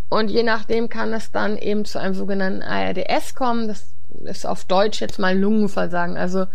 [0.09, 3.69] Und je nachdem kann es dann eben zu einem sogenannten ARDS kommen.
[3.69, 3.89] Das
[4.25, 6.47] ist auf Deutsch jetzt mal Lungenversagen, also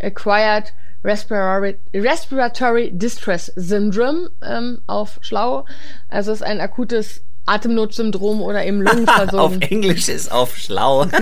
[0.00, 0.72] Acquired
[1.04, 5.64] Respiratory, Distress Syndrome ähm, auf Schlau.
[6.08, 9.62] Also es ist ein akutes Atemnotsyndrom oder eben Auf Lungenversorgung.
[9.62, 11.06] Englisch ist auf schlau.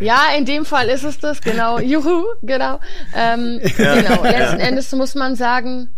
[0.00, 1.78] Ja, in dem Fall ist es das, genau.
[1.78, 2.80] Juhu, genau.
[3.14, 4.22] Ähm, genau.
[4.22, 5.90] Letzten Endes muss man sagen,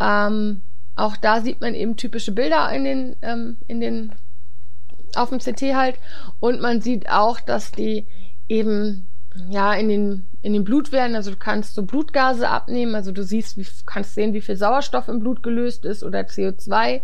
[0.00, 0.62] ähm,
[0.96, 4.12] auch da sieht man eben typische Bilder in den, ähm, in den,
[5.16, 5.96] auf dem CT halt.
[6.40, 8.06] Und man sieht auch, dass die
[8.48, 9.08] eben,
[9.48, 13.56] ja, in den, in den Blutwerten, also du kannst so Blutgase abnehmen, also du siehst,
[13.56, 17.00] wie, kannst sehen, wie viel Sauerstoff im Blut gelöst ist oder CO2.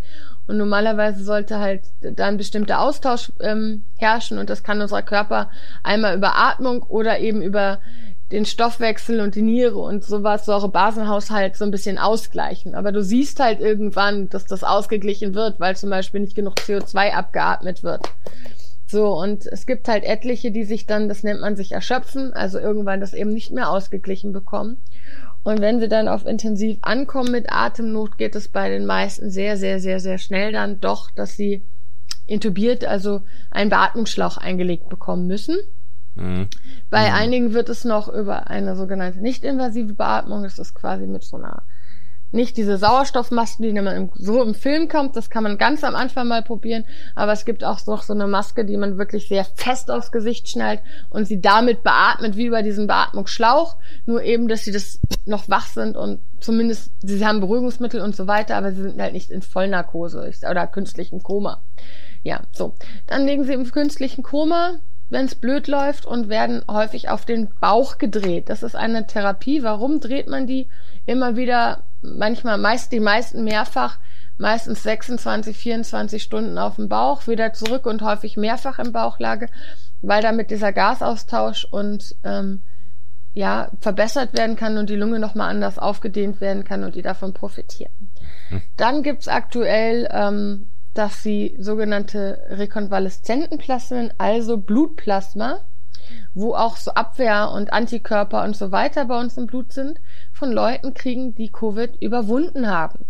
[0.50, 5.48] Und normalerweise sollte halt da ein bestimmter Austausch ähm, herrschen und das kann unser Körper
[5.84, 7.78] einmal über Atmung oder eben über
[8.32, 12.74] den Stoffwechsel und die Niere und sowas, Säurebasenhaushalt so ein bisschen ausgleichen.
[12.74, 17.12] Aber du siehst halt irgendwann, dass das ausgeglichen wird, weil zum Beispiel nicht genug CO2
[17.12, 18.02] abgeatmet wird.
[18.88, 22.58] So, und es gibt halt etliche, die sich dann, das nennt man sich erschöpfen, also
[22.58, 24.78] irgendwann das eben nicht mehr ausgeglichen bekommen.
[25.42, 29.56] Und wenn sie dann auf intensiv ankommen mit Atemnot, geht es bei den meisten sehr,
[29.56, 31.64] sehr, sehr, sehr schnell dann doch, dass sie
[32.26, 35.56] intubiert, also einen Beatmungsschlauch eingelegt bekommen müssen.
[36.14, 36.48] Mhm.
[36.90, 37.14] Bei mhm.
[37.14, 41.62] einigen wird es noch über eine sogenannte nicht-invasive Beatmung, das ist quasi mit so einer
[42.32, 46.28] nicht diese Sauerstoffmasken, die man so im Film kommt, das kann man ganz am Anfang
[46.28, 49.90] mal probieren, aber es gibt auch noch so eine Maske, die man wirklich sehr fest
[49.90, 54.72] aufs Gesicht schnallt und sie damit beatmet, wie über diesen Beatmungsschlauch, nur eben, dass sie
[54.72, 59.00] das noch wach sind und zumindest, sie haben Beruhigungsmittel und so weiter, aber sie sind
[59.00, 61.62] halt nicht in Vollnarkose oder künstlichen Koma.
[62.22, 62.74] Ja, so.
[63.06, 67.48] Dann legen sie im künstlichen Koma, wenn es blöd läuft und werden häufig auf den
[67.60, 68.48] Bauch gedreht.
[68.48, 69.62] Das ist eine Therapie.
[69.62, 70.68] Warum dreht man die
[71.06, 73.98] immer wieder manchmal meist die meisten mehrfach,
[74.38, 79.48] meistens 26, 24 Stunden auf dem Bauch, wieder zurück und häufig mehrfach im Bauchlage,
[80.02, 82.62] weil damit dieser Gasaustausch und ähm,
[83.32, 87.32] ja verbessert werden kann und die Lunge nochmal anders aufgedehnt werden kann und die davon
[87.32, 87.92] profitieren.
[88.48, 88.62] Hm.
[88.76, 95.60] Dann gibt's aktuell ähm, dass sie sogenannte Rekonvaleszentenplasmen, also Blutplasma,
[96.34, 100.00] wo auch so Abwehr und Antikörper und so weiter bei uns im Blut sind,
[100.32, 103.04] von Leuten kriegen, die Covid überwunden haben.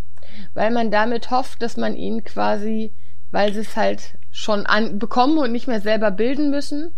[0.54, 2.92] Weil man damit hofft, dass man ihnen quasi,
[3.30, 6.92] weil sie es halt schon an, bekommen und nicht mehr selber bilden müssen,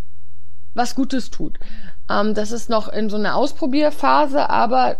[0.75, 1.59] was Gutes tut.
[2.11, 4.97] Ähm, das ist noch in so einer Ausprobierphase, aber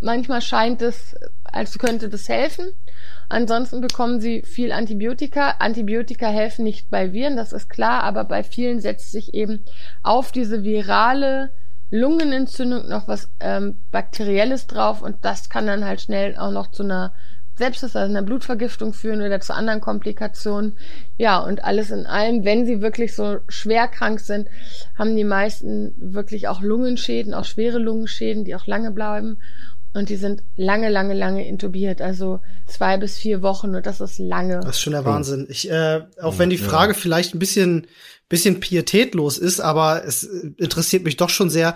[0.00, 1.16] manchmal scheint es,
[1.52, 2.66] als könnte das helfen.
[3.28, 5.56] Ansonsten bekommen sie viel Antibiotika.
[5.58, 9.64] Antibiotika helfen nicht bei Viren, das ist klar, aber bei vielen setzt sich eben
[10.02, 11.52] auf diese virale
[11.90, 16.84] Lungenentzündung noch was ähm, Bakterielles drauf und das kann dann halt schnell auch noch zu
[16.84, 17.12] einer
[17.60, 20.78] Sepsis, also einer Blutvergiftung führen oder zu anderen Komplikationen.
[21.18, 24.48] Ja, und alles in allem, wenn sie wirklich so schwer krank sind,
[24.96, 29.36] haben die meisten wirklich auch Lungenschäden, auch schwere Lungenschäden, die auch lange bleiben.
[29.92, 34.18] Und die sind lange, lange, lange intubiert, also zwei bis vier Wochen und das ist
[34.18, 34.60] lange.
[34.60, 35.46] Das ist schon der Wahnsinn.
[35.50, 37.88] Ich, äh, auch wenn die Frage vielleicht ein bisschen,
[38.28, 41.74] bisschen pietätlos ist, aber es interessiert mich doch schon sehr.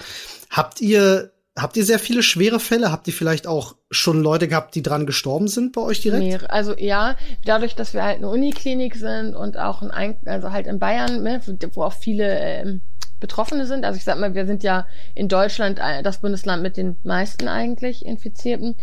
[0.49, 2.93] Habt ihr, habt ihr sehr viele schwere Fälle?
[2.93, 6.23] Habt ihr vielleicht auch schon Leute gehabt, die dran gestorben sind bei euch direkt?
[6.23, 6.53] Mehr.
[6.53, 10.79] Also ja, dadurch, dass wir halt eine Uniklinik sind und auch ein, also halt in
[10.79, 11.41] Bayern, ne,
[11.73, 12.81] wo auch viele ähm,
[13.21, 13.85] Betroffene sind.
[13.85, 18.05] Also ich sag mal, wir sind ja in Deutschland das Bundesland mit den meisten eigentlich
[18.05, 18.75] Infizierten.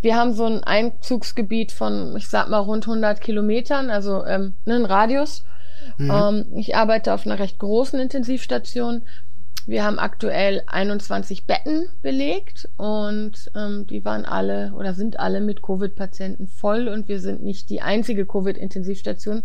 [0.00, 4.76] Wir haben so ein Einzugsgebiet von, ich sag mal, rund 100 Kilometern, also ähm, ne,
[4.76, 5.44] einen Radius.
[5.96, 6.10] Mhm.
[6.10, 9.02] Ähm, ich arbeite auf einer recht großen Intensivstation.
[9.66, 15.60] Wir haben aktuell 21 Betten belegt und ähm, die waren alle oder sind alle mit
[15.60, 19.42] Covid-Patienten voll und wir sind nicht die einzige Covid-Intensivstation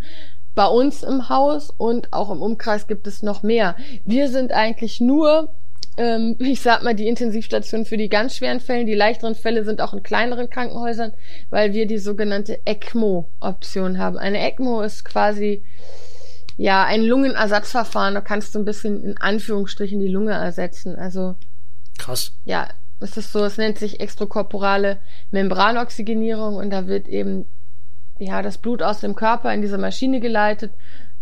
[0.56, 3.76] bei uns im Haus und auch im Umkreis gibt es noch mehr.
[4.06, 5.50] Wir sind eigentlich nur
[5.98, 8.86] ähm, ich sag mal, die Intensivstation für die ganz schweren Fälle.
[8.86, 11.13] Die leichteren Fälle sind auch in kleineren Krankenhäusern,
[11.50, 14.18] weil wir die sogenannte ECMO-Option haben.
[14.18, 15.63] Eine ECMO ist quasi
[16.58, 18.16] ja ein Lungenersatzverfahren.
[18.16, 20.96] Da kannst du ein bisschen in Anführungsstrichen die Lunge ersetzen.
[20.96, 21.36] Also
[21.98, 22.34] krass.
[22.46, 25.00] Ja, es ist so, es nennt sich extrakorporale
[25.32, 27.46] Membranoxygenierung und da wird eben
[28.19, 30.71] ja, das Blut aus dem Körper in diese Maschine geleitet,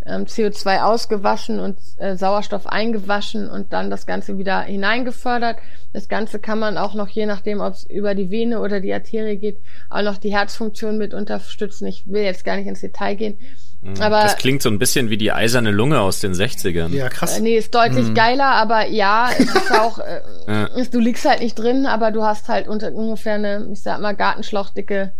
[0.06, 5.58] ähm, CO2 ausgewaschen und äh, Sauerstoff eingewaschen und dann das Ganze wieder hineingefördert.
[5.93, 8.93] Das Ganze kann man auch noch, je nachdem, ob es über die Vene oder die
[8.93, 11.86] Arterie geht, auch noch die Herzfunktion mit unterstützen.
[11.86, 13.38] Ich will jetzt gar nicht ins Detail gehen.
[13.82, 14.01] Mhm.
[14.01, 16.89] Aber, das klingt so ein bisschen wie die eiserne Lunge aus den 60ern.
[16.89, 17.38] Ja, krass.
[17.38, 18.15] Äh, nee, ist deutlich mhm.
[18.15, 20.67] geiler, aber ja, es ist auch, äh, ja.
[20.91, 24.15] du liegst halt nicht drin, aber du hast halt unter ungefähr eine, ich sag mal,
[24.15, 25.13] Gartenschlauchdicke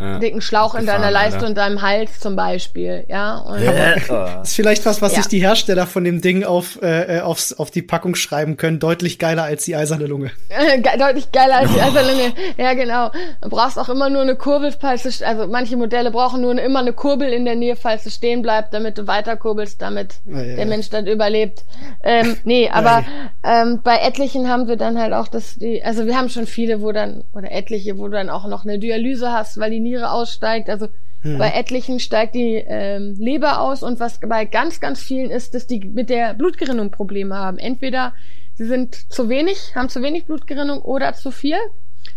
[0.00, 0.18] ja.
[0.18, 3.38] dicken Schlauch in deiner Leiste und deinem Hals zum Beispiel, ja.
[3.38, 4.42] Und ja.
[4.42, 5.18] ist vielleicht was, was ja.
[5.18, 8.78] sich die Hersteller von dem Ding auf, äh, aufs, auf die Packung schreiben können.
[8.78, 10.30] Deutlich geiler als die eiserne Lunge.
[10.98, 12.32] Deutlich geiler als die eiserne Lunge.
[12.56, 13.10] Ja, genau.
[13.40, 16.80] Du brauchst auch immer nur eine Kurbel, falls du, also manche Modelle brauchen nur immer
[16.80, 20.66] eine Kurbel in der Nähe, falls du stehen bleibst, damit du weiter kurbelst, damit der
[20.66, 21.64] Mensch dann überlebt.
[22.02, 23.04] Ähm, nee, aber
[23.44, 26.80] ähm, bei etlichen haben wir dann halt auch das, die, also wir haben schon viele,
[26.82, 30.10] wo dann, oder etliche, wo du dann auch noch eine Dialyse hast, weil die Niere
[30.10, 30.68] aussteigt.
[30.68, 30.88] Also
[31.22, 31.38] hm.
[31.38, 35.66] bei etlichen steigt die ähm, Leber aus und was bei ganz, ganz vielen ist, dass
[35.66, 37.58] die mit der Blutgerinnung Probleme haben.
[37.58, 38.12] Entweder
[38.54, 41.58] sie sind zu wenig, haben zu wenig Blutgerinnung oder zu viel,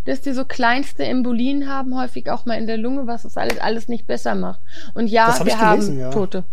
[0.05, 3.59] dass die so kleinste Embolien haben, häufig auch mal in der Lunge, was das alles,
[3.59, 4.61] alles nicht besser macht.
[4.93, 6.11] Und ja, hab wir gelesen, haben ja.
[6.11, 6.43] Tote.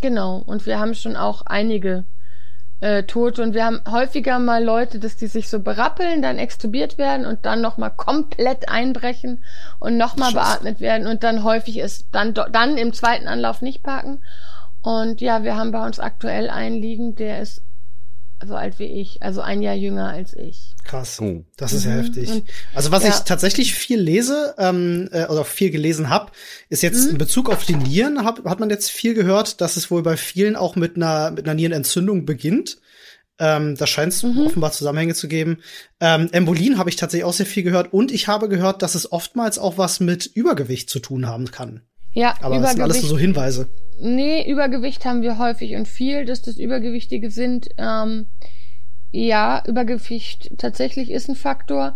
[0.00, 0.38] Genau.
[0.38, 2.04] Und wir haben schon auch einige
[2.80, 6.98] äh, tot und wir haben häufiger mal Leute, dass die sich so berappeln, dann extubiert
[6.98, 9.42] werden und dann nochmal komplett einbrechen
[9.78, 14.20] und nochmal beatmet werden und dann häufig ist dann dann im zweiten Anlauf nicht packen
[14.82, 17.62] und ja, wir haben bei uns aktuell einen liegen, der ist
[18.46, 20.74] so alt wie ich, also ein Jahr jünger als ich.
[20.84, 21.20] Krass.
[21.20, 21.44] Oh.
[21.56, 21.96] Das ist ja Mhm.
[22.04, 22.30] heftig.
[22.30, 23.10] Und- Also was ja.
[23.10, 26.30] ich tatsächlich viel lese ähm, äh, oder viel gelesen habe,
[26.68, 27.10] ist jetzt Mhm.
[27.10, 30.16] in Bezug auf die Nieren, hab, hat man jetzt viel gehört, dass es wohl bei
[30.16, 32.78] vielen auch mit einer, mit einer Nierenentzündung beginnt.
[33.40, 34.46] Ähm, da scheint es Mhm.
[34.46, 35.58] offenbar Zusammenhänge zu geben.
[36.00, 39.12] Ähm, Embolien habe ich tatsächlich auch sehr viel gehört und ich habe gehört, dass es
[39.12, 41.82] oftmals auch was mit Übergewicht zu tun haben kann.
[42.12, 43.68] Ja, Aber das sind alles so Hinweise.
[44.00, 47.68] Nee, Übergewicht haben wir häufig und viel, dass das Übergewichtige sind.
[47.78, 48.26] Ähm,
[49.10, 51.94] ja, Übergewicht tatsächlich ist ein Faktor.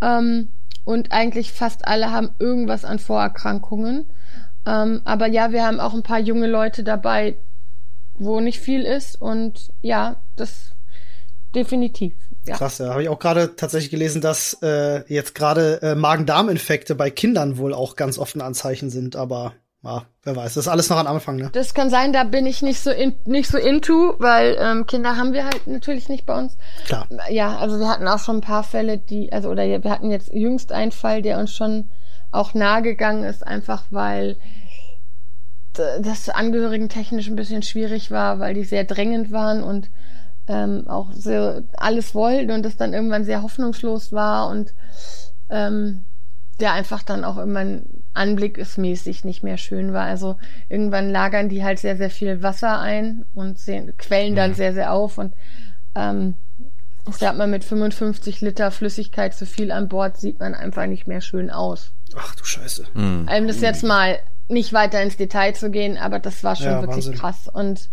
[0.00, 0.48] Ähm,
[0.84, 4.06] und eigentlich fast alle haben irgendwas an Vorerkrankungen.
[4.66, 7.36] Ähm, aber ja, wir haben auch ein paar junge Leute dabei,
[8.14, 9.20] wo nicht viel ist.
[9.20, 10.72] Und ja, das
[11.54, 12.14] definitiv.
[12.46, 12.56] Ja.
[12.56, 12.90] Krass, ja.
[12.90, 17.72] Habe ich auch gerade tatsächlich gelesen, dass äh, jetzt gerade äh, Magen-Darm-Infekte bei Kindern wohl
[17.72, 20.54] auch ganz oft ein Anzeichen sind, aber ja, wer weiß.
[20.54, 21.50] Das ist alles noch am Anfang, ne?
[21.52, 25.16] Das kann sein, da bin ich nicht so in, nicht so into, weil ähm, Kinder
[25.16, 26.56] haben wir halt natürlich nicht bei uns.
[26.86, 27.06] Klar.
[27.28, 30.32] Ja, also wir hatten auch schon ein paar Fälle, die, also oder wir hatten jetzt
[30.32, 31.90] jüngst einen Fall, der uns schon
[32.30, 34.36] auch nahe gegangen ist, einfach weil
[35.74, 39.90] das Angehörigen technisch ein bisschen schwierig war, weil die sehr drängend waren und
[40.48, 44.74] ähm, auch sehr alles wollten und das dann irgendwann sehr hoffnungslos war und
[45.50, 46.04] ähm,
[46.60, 47.64] der einfach dann auch immer
[48.14, 50.04] anblickesmäßig nicht mehr schön war.
[50.04, 50.36] Also
[50.68, 54.54] irgendwann lagern die halt sehr, sehr viel Wasser ein und sehen, quellen dann Mhm.
[54.54, 55.34] sehr, sehr auf und
[55.94, 56.34] ähm,
[57.08, 61.06] ich sag mal, mit 55 Liter Flüssigkeit zu viel an Bord sieht man einfach nicht
[61.06, 61.92] mehr schön aus.
[62.16, 62.86] Ach du Scheiße.
[62.94, 63.28] Hm.
[63.30, 66.80] Um das jetzt mal nicht weiter ins Detail zu gehen, aber das war schon Ja,
[66.80, 67.14] wirklich Wahnsinn.
[67.20, 67.48] krass.
[67.52, 67.88] Und ähm,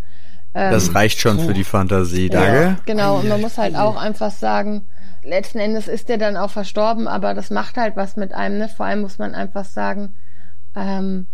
[0.52, 1.46] Das reicht schon puh.
[1.46, 2.82] für die Fantasie, ja, danke.
[2.84, 4.86] genau, und man muss halt auch einfach sagen,
[5.24, 8.68] letzten Endes ist der dann auch verstorben, aber das macht halt was mit einem, ne?
[8.68, 10.14] Vor allem muss man einfach sagen,
[10.74, 11.26] ähm,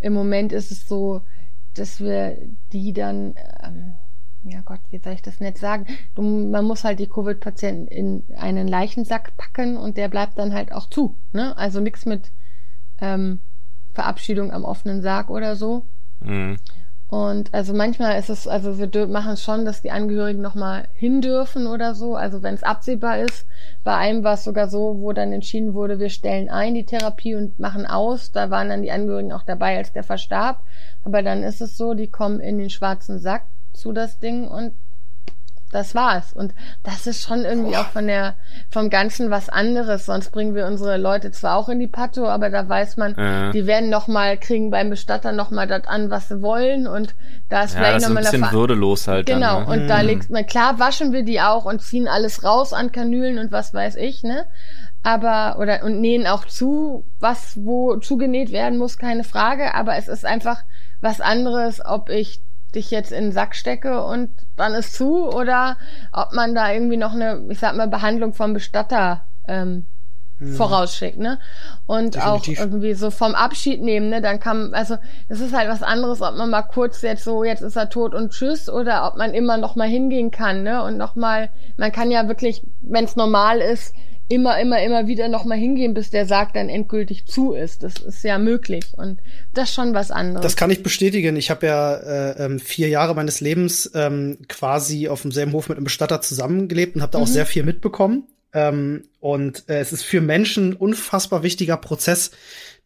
[0.00, 1.22] im Moment ist es so,
[1.74, 2.36] dass wir
[2.72, 3.94] die dann, ähm,
[4.44, 5.86] ja Gott, wie soll ich das nett sagen?
[6.14, 10.72] Du, man muss halt die Covid-Patienten in einen Leichensack packen und der bleibt dann halt
[10.72, 11.16] auch zu.
[11.32, 11.56] Ne?
[11.58, 12.32] Also nichts mit
[13.00, 13.40] ähm,
[13.92, 15.86] Verabschiedung am offenen Sarg oder so.
[16.20, 16.56] Mhm.
[17.10, 21.20] Und also manchmal ist es, also wir machen es schon, dass die Angehörigen nochmal hin
[21.20, 23.46] dürfen oder so, also wenn es absehbar ist.
[23.82, 27.34] Bei einem war es sogar so, wo dann entschieden wurde, wir stellen ein die Therapie
[27.34, 28.30] und machen aus.
[28.30, 30.62] Da waren dann die Angehörigen auch dabei, als der verstarb.
[31.02, 33.42] Aber dann ist es so, die kommen in den schwarzen Sack
[33.72, 34.72] zu das Ding und
[35.72, 36.32] das war's.
[36.32, 36.52] Und
[36.82, 38.34] das ist schon irgendwie auch von der,
[38.70, 40.06] vom Ganzen was anderes.
[40.06, 43.52] Sonst bringen wir unsere Leute zwar auch in die Patto, aber da weiß man, Äh,
[43.52, 47.14] die werden noch mal kriegen beim Bestatter noch mal das an, was sie wollen und
[47.48, 49.26] da ist ja, vielleicht das ist noch ein bisschen würdelos halt.
[49.26, 49.82] Genau, Dann, ne?
[49.82, 50.06] und da Mhm.
[50.06, 53.72] legst man, klar waschen wir die auch und ziehen alles raus an Kanülen und was
[53.72, 54.46] weiß ich, ne?
[55.02, 60.08] Aber, oder, und nähen auch zu, was wo zugenäht werden muss, keine Frage, aber es
[60.08, 60.62] ist einfach
[61.00, 65.76] was anderes, ob ich dich jetzt in den Sack stecke und dann ist zu oder
[66.12, 69.86] ob man da irgendwie noch eine, ich sag mal, Behandlung vom Bestatter ähm,
[70.40, 70.54] Mhm.
[70.54, 71.38] vorausschickt, ne?
[71.86, 72.58] Und Definitiv.
[72.58, 74.22] auch irgendwie so vom Abschied nehmen, ne?
[74.22, 74.96] Dann kann, also
[75.28, 78.14] es ist halt was anderes, ob man mal kurz jetzt so, jetzt ist er tot
[78.14, 80.82] und tschüss, oder ob man immer noch mal hingehen kann, ne?
[80.82, 83.94] Und noch mal, man kann ja wirklich, wenn es normal ist,
[84.30, 87.82] immer, immer, immer wieder noch mal hingehen, bis der Sarg dann endgültig zu ist.
[87.82, 89.18] Das ist ja möglich und
[89.52, 90.42] das ist schon was anderes.
[90.42, 91.36] Das kann ich bestätigen.
[91.36, 95.76] Ich habe ja äh, ähm, vier Jahre meines Lebens ähm, quasi auf demselben Hof mit
[95.76, 97.32] einem Bestatter zusammengelebt und habe da auch Mhm.
[97.32, 98.24] sehr viel mitbekommen.
[98.52, 102.30] Ähm, und äh, es ist für Menschen ein unfassbar wichtiger Prozess.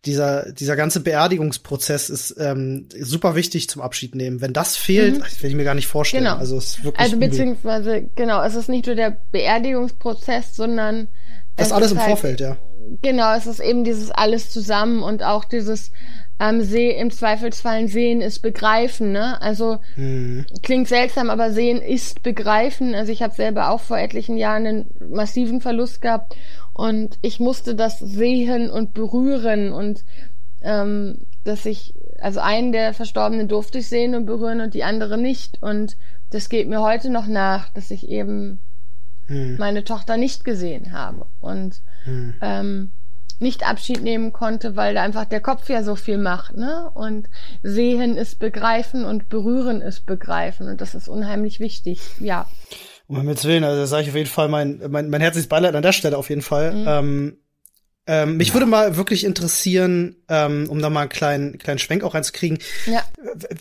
[0.05, 4.43] Dieser, dieser ganze Beerdigungsprozess ist ähm, super wichtig zum Abschied nehmen.
[4.43, 5.21] Wenn das fehlt, Mhm.
[5.21, 6.25] das will ich mir gar nicht vorstellen.
[6.25, 6.37] Genau.
[6.37, 7.29] Also es ist wirklich also übel.
[7.31, 11.09] beziehungsweise, genau, es ist nicht nur der Beerdigungsprozess, sondern
[11.57, 12.57] das es alles im halt- Vorfeld, ja.
[13.01, 15.91] Genau, es ist eben dieses alles zusammen und auch dieses
[16.41, 19.41] ähm, seh, im Zweifelsfall sehen ist begreifen, ne?
[19.41, 20.45] Also Hm.
[20.63, 22.95] klingt seltsam, aber sehen ist begreifen.
[22.95, 26.35] Also ich habe selber auch vor etlichen Jahren einen massiven Verlust gehabt
[26.73, 30.05] und ich musste das sehen und berühren und
[30.63, 35.19] ähm, dass ich, also einen der Verstorbenen durfte ich sehen und berühren und die andere
[35.19, 35.63] nicht.
[35.63, 35.97] Und
[36.31, 38.59] das geht mir heute noch nach, dass ich eben
[39.27, 39.57] Hm.
[39.59, 41.27] meine Tochter nicht gesehen habe.
[41.41, 42.35] Und Hm.
[42.43, 42.93] ähm,
[43.41, 46.91] nicht Abschied nehmen konnte, weil da einfach der Kopf ja so viel macht, ne?
[46.95, 47.29] Und
[47.63, 52.47] sehen ist begreifen und berühren ist begreifen und das ist unheimlich wichtig, ja.
[53.07, 55.75] Um Himmels Willen, also da sage ich auf jeden Fall mein, mein, mein herzliches Beileid
[55.75, 56.73] an der Stelle auf jeden Fall.
[56.73, 56.85] Mhm.
[56.89, 57.39] Ähm,
[58.07, 62.15] ähm, mich würde mal wirklich interessieren, ähm, um da mal einen kleinen, kleinen Schwenk auch
[62.15, 62.59] reinzukriegen.
[62.87, 63.03] Ja.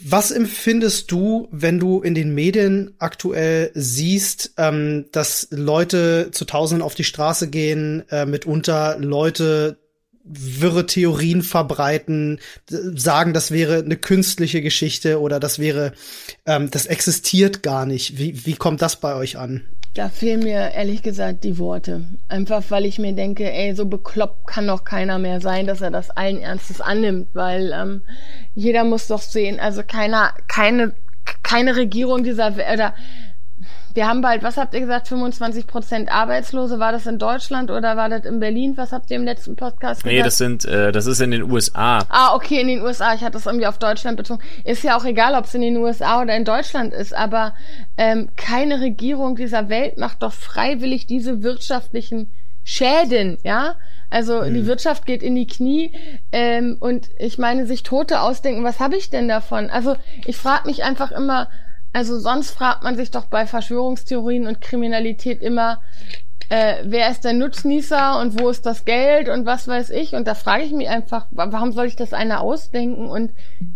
[0.04, 6.84] Was empfindest du, wenn du in den Medien aktuell siehst, ähm, dass Leute zu Tausenden
[6.84, 9.78] auf die Straße gehen, äh, mitunter Leute
[10.26, 15.94] wirre Theorien verbreiten, sagen, das wäre eine künstliche Geschichte oder das wäre,
[16.46, 18.18] ähm, das existiert gar nicht.
[18.18, 19.64] Wie, wie kommt das bei euch an?
[19.94, 22.06] Da fehlen mir ehrlich gesagt die Worte.
[22.28, 25.92] Einfach weil ich mir denke, ey, so bekloppt kann doch keiner mehr sein, dass er
[25.92, 28.02] das allen Ernstes annimmt, weil ähm,
[28.56, 30.96] jeder muss doch sehen, also keiner, keine,
[31.44, 32.96] keine Regierung dieser Welt, oder
[33.94, 36.80] wir haben bald, was habt ihr gesagt, 25 Prozent Arbeitslose.
[36.80, 38.74] War das in Deutschland oder war das in Berlin?
[38.76, 40.06] Was habt ihr im letzten Podcast gesagt?
[40.06, 42.00] Nee, das sind, äh, das ist in den USA.
[42.10, 43.14] Ah, okay, in den USA.
[43.14, 44.42] Ich hatte das irgendwie auf Deutschland bezogen.
[44.64, 47.54] Ist ja auch egal, ob es in den USA oder in Deutschland ist, aber
[47.98, 52.32] ähm, keine Regierung dieser Welt macht doch freiwillig diese wirtschaftlichen
[52.64, 53.76] Schäden, ja?
[54.10, 54.54] Also mhm.
[54.54, 55.92] die Wirtschaft geht in die Knie
[56.32, 59.70] ähm, und ich meine, sich Tote ausdenken, was habe ich denn davon?
[59.70, 61.50] Also ich frage mich einfach immer,
[61.94, 65.80] also sonst fragt man sich doch bei Verschwörungstheorien und Kriminalität immer,
[66.50, 70.14] äh, wer ist der Nutznießer und wo ist das Geld und was weiß ich.
[70.14, 73.08] Und da frage ich mich einfach, warum soll ich das einer ausdenken?
[73.08, 73.32] Und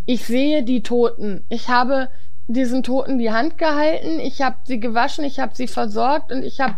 [0.05, 1.45] ich sehe die Toten.
[1.49, 2.09] Ich habe
[2.47, 6.59] diesen Toten die Hand gehalten, ich habe sie gewaschen, ich habe sie versorgt und ich
[6.59, 6.75] habe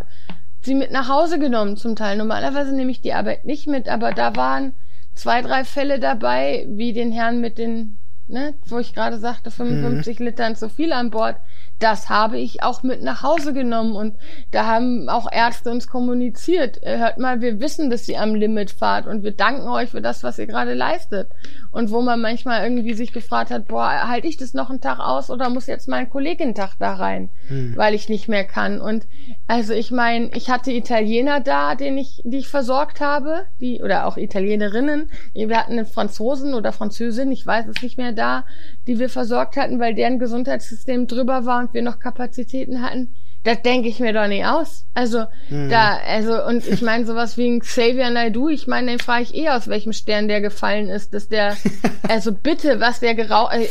[0.62, 2.18] sie mit nach Hause genommen zum Teil.
[2.18, 4.74] Normalerweise nehme ich die Arbeit nicht mit, aber da waren
[5.14, 7.99] zwei, drei Fälle dabei, wie den Herrn mit den
[8.30, 10.26] ne, wo ich gerade sagte, 55 mhm.
[10.26, 11.36] Litern zu viel an Bord,
[11.80, 14.18] das habe ich auch mit nach Hause genommen und
[14.52, 16.84] da haben auch Ärzte uns kommuniziert.
[16.84, 20.02] Äh, hört mal, wir wissen, dass ihr am Limit fahrt und wir danken euch für
[20.02, 21.30] das, was ihr gerade leistet.
[21.72, 25.00] Und wo man manchmal irgendwie sich gefragt hat, boah, halte ich das noch einen Tag
[25.00, 27.78] aus oder muss jetzt mein Kollegin Tag da rein, hm.
[27.78, 28.82] weil ich nicht mehr kann.
[28.82, 29.08] Und
[29.48, 34.06] also ich meine, ich hatte Italiener da, den ich, die ich versorgt habe, die oder
[34.06, 35.12] auch Italienerinnen.
[35.34, 38.46] Wir hatten einen Franzosen oder Französin, ich weiß es nicht mehr da,
[38.86, 43.16] die wir versorgt hatten, weil deren Gesundheitssystem drüber war und wir noch Kapazitäten hatten.
[43.44, 44.86] Das denke ich mir doch nicht aus.
[44.94, 45.70] Also mhm.
[45.70, 49.36] da, also und ich meine sowas wie ein Xavier Naidoo, ich meine, den frage ich
[49.36, 51.56] eh aus welchem Stern der gefallen ist, dass der,
[52.08, 53.68] also bitte, was der geraucht, äh,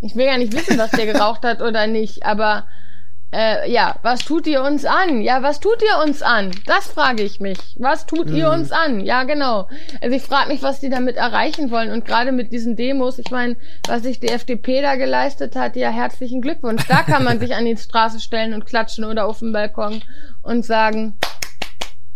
[0.00, 2.66] ich will ja nicht wissen, was der geraucht hat oder nicht, aber
[3.32, 5.20] äh, ja, was tut ihr uns an?
[5.20, 6.50] Ja, was tut ihr uns an?
[6.66, 7.58] Das frage ich mich.
[7.78, 8.36] Was tut mhm.
[8.36, 9.00] ihr uns an?
[9.00, 9.68] Ja, genau.
[10.00, 11.92] Also ich frage mich, was die damit erreichen wollen.
[11.92, 15.90] Und gerade mit diesen Demos, ich meine, was sich die FDP da geleistet hat, ja,
[15.90, 16.86] herzlichen Glückwunsch.
[16.88, 20.02] Da kann man sich an die Straße stellen und klatschen oder auf dem Balkon
[20.42, 21.14] und sagen,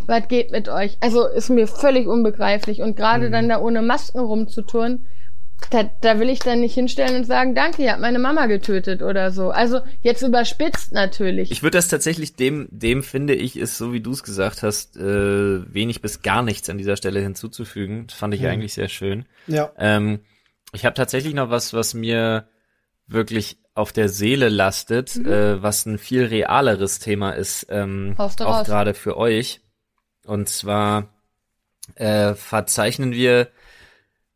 [0.06, 0.96] was geht mit euch?
[1.00, 2.82] Also ist mir völlig unbegreiflich.
[2.82, 3.32] Und gerade mhm.
[3.32, 5.06] dann da ohne Masken rumzutouren,
[5.70, 9.02] da, da will ich dann nicht hinstellen und sagen, danke, ihr habt meine Mama getötet
[9.02, 9.50] oder so.
[9.50, 11.50] Also jetzt überspitzt natürlich.
[11.50, 14.96] Ich würde das tatsächlich dem, dem finde ich, ist so wie du es gesagt hast,
[14.96, 18.06] äh, wenig bis gar nichts an dieser Stelle hinzuzufügen.
[18.06, 18.48] Das fand ich mhm.
[18.48, 19.26] eigentlich sehr schön.
[19.46, 19.72] Ja.
[19.78, 20.20] Ähm,
[20.72, 22.48] ich habe tatsächlich noch was, was mir
[23.06, 25.26] wirklich auf der Seele lastet, mhm.
[25.26, 29.60] äh, was ein viel realeres Thema ist, ähm, auch gerade für euch.
[30.24, 31.08] Und zwar
[31.96, 33.48] äh, verzeichnen wir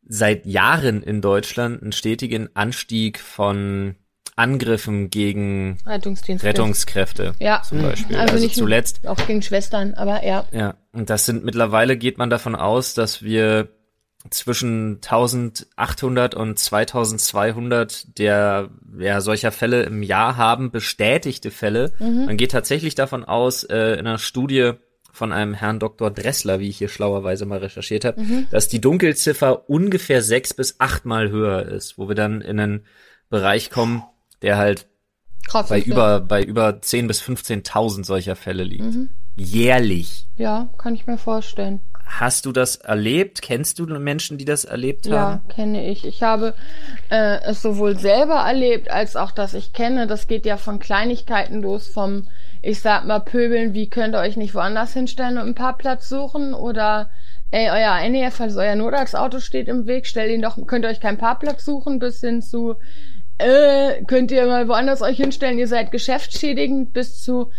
[0.09, 3.95] seit Jahren in Deutschland einen stetigen Anstieg von
[4.35, 7.33] Angriffen gegen Rettungskräfte.
[7.39, 8.15] Ja, zum Beispiel.
[8.17, 10.45] Also, also nicht zuletzt auch gegen Schwestern, aber ja.
[10.51, 13.69] Ja, und das sind mittlerweile geht man davon aus, dass wir
[14.29, 21.93] zwischen 1800 und 2200 der ja solcher Fälle im Jahr haben, bestätigte Fälle.
[21.99, 22.25] Mhm.
[22.25, 24.73] Man geht tatsächlich davon aus, äh, in einer Studie
[25.19, 26.11] von einem Herrn Dr.
[26.11, 28.47] Dressler, wie ich hier schlauerweise mal recherchiert habe, mhm.
[28.51, 32.85] dass die Dunkelziffer ungefähr sechs bis achtmal höher ist, wo wir dann in einen
[33.29, 34.03] Bereich kommen,
[34.41, 34.87] der halt
[35.45, 38.95] Krass, bei über bei über zehn bis 15.000 solcher Fälle liegt.
[38.95, 39.09] Mhm.
[39.35, 40.25] Jährlich.
[40.37, 41.81] Ja, kann ich mir vorstellen.
[42.05, 43.41] Hast du das erlebt?
[43.41, 45.43] Kennst du Menschen, die das erlebt haben?
[45.47, 46.05] Ja, kenne ich.
[46.05, 46.55] Ich habe
[47.09, 50.07] äh, es sowohl selber erlebt, als auch, dass ich kenne.
[50.07, 52.27] Das geht ja von Kleinigkeiten los, vom
[52.61, 56.53] ich sag mal, pöbeln, wie könnt ihr euch nicht woanders hinstellen und einen Parkplatz suchen?
[56.53, 57.09] Oder
[57.51, 60.99] ey, euer NEF, also euer Notarztauto steht im Weg, stellt ihn doch, könnt ihr euch
[60.99, 62.75] keinen Parkplatz suchen, bis hin zu,
[63.37, 67.51] äh, könnt ihr mal woanders euch hinstellen, ihr seid geschäftsschädigend, bis zu,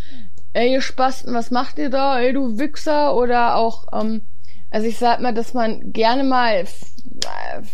[0.53, 4.23] ey, ihr Spasten, was macht ihr da, ey, du Wichser, oder auch, ähm,
[4.71, 6.65] also ich sag mal, dass man gerne mal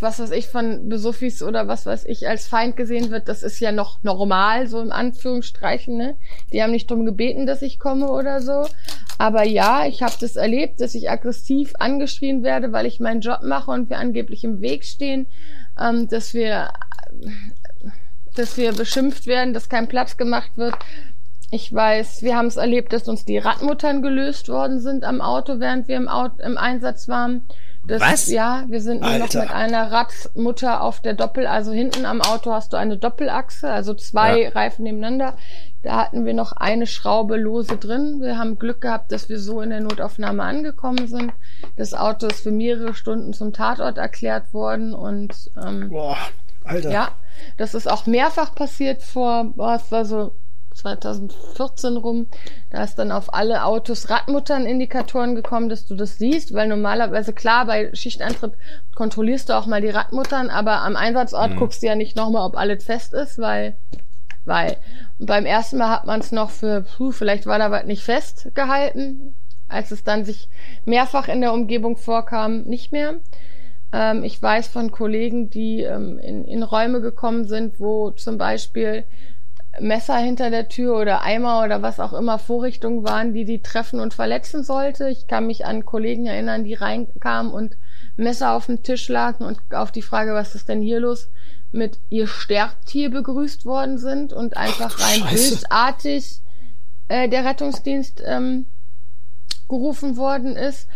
[0.01, 3.61] was weiß ich, von Besuffis oder was weiß ich als Feind gesehen wird, das ist
[3.61, 6.17] ja noch normal, so im Anführungsstreichen, ne?
[6.53, 8.67] Die haben nicht drum gebeten, dass ich komme oder so.
[9.19, 13.41] Aber ja, ich habe das erlebt, dass ich aggressiv angeschrien werde, weil ich meinen Job
[13.43, 15.27] mache und wir angeblich im Weg stehen,
[15.81, 16.71] ähm, dass wir
[18.35, 20.75] dass wir beschimpft werden, dass kein Platz gemacht wird.
[21.51, 25.61] Ich weiß, wir haben es erlebt, dass uns die Radmuttern gelöst worden sind am Auto,
[25.61, 27.43] während wir im, Auto, im Einsatz waren
[27.87, 28.27] Das, Was?
[28.29, 29.43] Ja, wir sind nur noch Alter.
[29.43, 33.95] mit einer Radmutter auf der Doppel, also hinten am Auto hast du eine Doppelachse, also
[33.95, 34.49] zwei Ja.
[34.51, 35.37] Reifen nebeneinander.
[35.85, 38.21] Da hatten wir noch eine Schraube lose drin.
[38.21, 41.33] Wir haben Glück gehabt, dass wir so in der Notaufnahme angekommen sind.
[41.77, 45.33] Das Auto ist für mehrere Stunden zum Tatort erklärt worden und
[45.65, 46.17] ähm, Boah,
[46.65, 46.91] Alter.
[46.91, 47.09] ja,
[47.57, 50.33] das ist auch mehrfach passiert vor, boah, es war so
[50.77, 52.27] 2014 rum.
[52.71, 57.67] Da ist dann auf alle Autos Radmutternindikatoren gekommen, dass du das siehst, weil normalerweise klar,
[57.67, 58.53] bei Schichtantritt
[58.95, 61.57] kontrollierst du auch mal die Radmuttern, aber am Einsatzort Mhm.
[61.57, 63.77] guckst du ja nicht nochmal, ob alles fest ist, weil,
[64.45, 64.77] weil.
[65.19, 68.03] Und beim ersten Mal hat man es noch für, puh, vielleicht war da was nicht
[68.03, 69.35] festgehalten,
[69.69, 70.49] als es dann sich
[70.85, 73.15] mehrfach in der Umgebung vorkam, nicht mehr.
[73.93, 79.05] Ähm, ich weiß von Kollegen, die ähm, in, in Räume gekommen sind, wo zum Beispiel
[79.81, 84.01] Messer hinter der Tür oder Eimer oder was auch immer Vorrichtungen waren, die die treffen
[84.01, 85.09] und verletzen sollte.
[85.09, 87.77] Ich kann mich an Kollegen erinnern, die reinkamen und
[88.17, 91.29] Messer auf dem Tisch lagen und auf die Frage, was ist denn hier los,
[91.73, 95.55] mit ihr sterbt hier begrüßt worden sind und einfach rein Scheiße.
[95.57, 96.41] bösartig
[97.09, 98.67] äh, der Rettungsdienst ähm,
[99.69, 100.89] gerufen worden ist.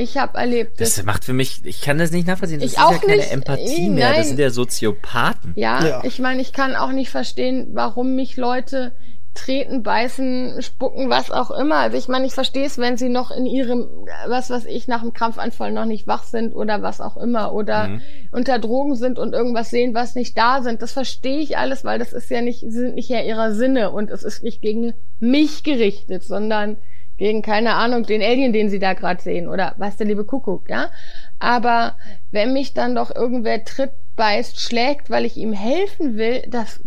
[0.00, 2.60] Ich habe erlebt, dass Das macht für mich, ich kann das nicht nachvollziehen.
[2.60, 3.32] Das Ich ist auch ja keine nicht.
[3.32, 4.08] Empathie Äh, mehr.
[4.10, 4.18] nein.
[4.18, 5.52] Das sind ja Soziopathen.
[5.56, 6.04] Ja, Ja.
[6.04, 8.92] ich meine, ich kann auch nicht verstehen, warum mich Leute
[9.34, 11.76] treten, beißen, spucken, was auch immer.
[11.76, 13.88] Also ich meine, ich verstehe es, wenn sie noch in ihrem,
[14.28, 17.88] was was ich, nach dem Krampfanfall noch nicht wach sind oder was auch immer oder
[17.88, 18.00] Mhm.
[18.32, 20.80] unter Drogen sind und irgendwas sehen, was nicht da sind.
[20.80, 23.90] Das verstehe ich alles, weil das ist ja nicht, sie sind nicht ja ihrer Sinne
[23.90, 26.76] und es ist nicht gegen mich gerichtet, sondern
[27.18, 30.70] gegen, keine Ahnung, den Alien, den sie da gerade sehen oder was der liebe Kuckuck,
[30.70, 30.90] ja.
[31.38, 31.96] Aber
[32.30, 36.80] wenn mich dann doch irgendwer tritt, beißt, schlägt, weil ich ihm helfen will, das,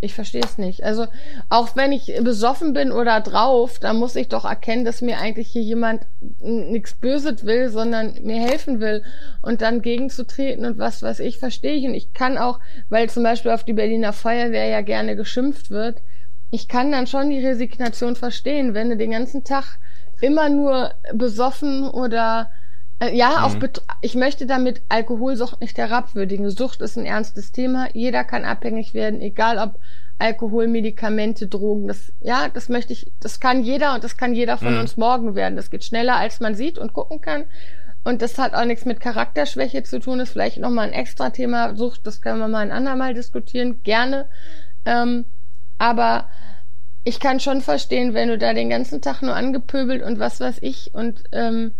[0.00, 0.84] ich verstehe es nicht.
[0.84, 1.06] Also
[1.48, 5.48] auch wenn ich besoffen bin oder drauf, dann muss ich doch erkennen, dass mir eigentlich
[5.48, 6.02] hier jemand
[6.40, 9.02] nichts Böses will, sondern mir helfen will
[9.40, 11.86] und dann gegenzutreten und was weiß ich, verstehe ich.
[11.86, 16.02] Und ich kann auch, weil zum Beispiel auf die Berliner Feuerwehr ja gerne geschimpft wird,
[16.50, 19.78] ich kann dann schon die Resignation verstehen, wenn du den ganzen Tag
[20.20, 22.50] immer nur besoffen oder
[23.00, 23.58] äh, ja, auch Mhm.
[23.58, 26.48] bet- ich möchte damit Alkoholsucht nicht herabwürdigen.
[26.50, 27.88] Sucht ist ein ernstes Thema.
[27.92, 29.80] Jeder kann abhängig werden, egal ob
[30.18, 31.88] Alkohol, Medikamente, Drogen.
[31.88, 33.10] Das ja, das möchte ich.
[33.18, 34.80] Das kann jeder und das kann jeder von Mhm.
[34.80, 35.56] uns morgen werden.
[35.56, 37.46] Das geht schneller, als man sieht und gucken kann.
[38.04, 40.18] Und das hat auch nichts mit Charakterschwäche zu tun.
[40.18, 41.74] Das ist vielleicht noch mal ein extra Thema.
[41.74, 43.82] Sucht, das können wir mal ein andermal diskutieren.
[43.82, 44.26] Gerne.
[44.84, 45.24] Ähm,
[45.84, 46.28] aber
[47.04, 50.58] ich kann schon verstehen, wenn du da den ganzen Tag nur angepöbelt und was weiß
[50.62, 51.72] ich und ähm,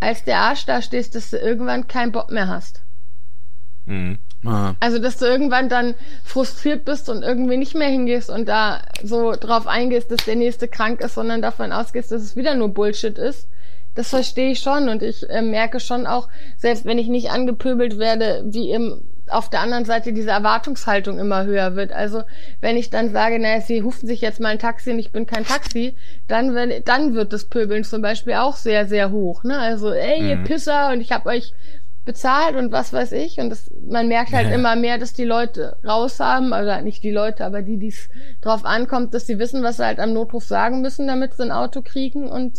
[0.00, 2.82] als der Arsch da stehst, dass du irgendwann keinen Bock mehr hast.
[3.86, 4.18] Mhm.
[4.44, 4.74] Ah.
[4.80, 9.32] Also, dass du irgendwann dann frustriert bist und irgendwie nicht mehr hingehst und da so
[9.32, 13.16] drauf eingehst, dass der nächste krank ist, sondern davon ausgehst, dass es wieder nur Bullshit
[13.16, 13.48] ist.
[13.94, 16.28] Das verstehe ich schon und ich äh, merke schon auch,
[16.58, 19.02] selbst wenn ich nicht angepöbelt werde, wie im,
[19.32, 21.92] auf der anderen Seite diese Erwartungshaltung immer höher wird.
[21.92, 22.22] Also
[22.60, 25.26] wenn ich dann sage, naja, sie rufen sich jetzt mal ein Taxi und ich bin
[25.26, 25.96] kein Taxi,
[26.28, 29.44] dann, wenn, dann wird das Pöbeln zum Beispiel auch sehr, sehr hoch.
[29.44, 29.58] Ne?
[29.58, 30.44] Also, ey, ihr Mhm.
[30.44, 31.52] Pisser und ich habe euch
[32.04, 33.38] bezahlt und was weiß ich.
[33.38, 34.54] Und das, man merkt halt Ja.
[34.54, 38.08] immer mehr, dass die Leute raus haben, also nicht die Leute, aber die, die es
[38.40, 41.52] drauf ankommt, dass sie wissen, was sie halt am Notruf sagen müssen, damit sie ein
[41.52, 42.28] Auto kriegen.
[42.28, 42.58] Und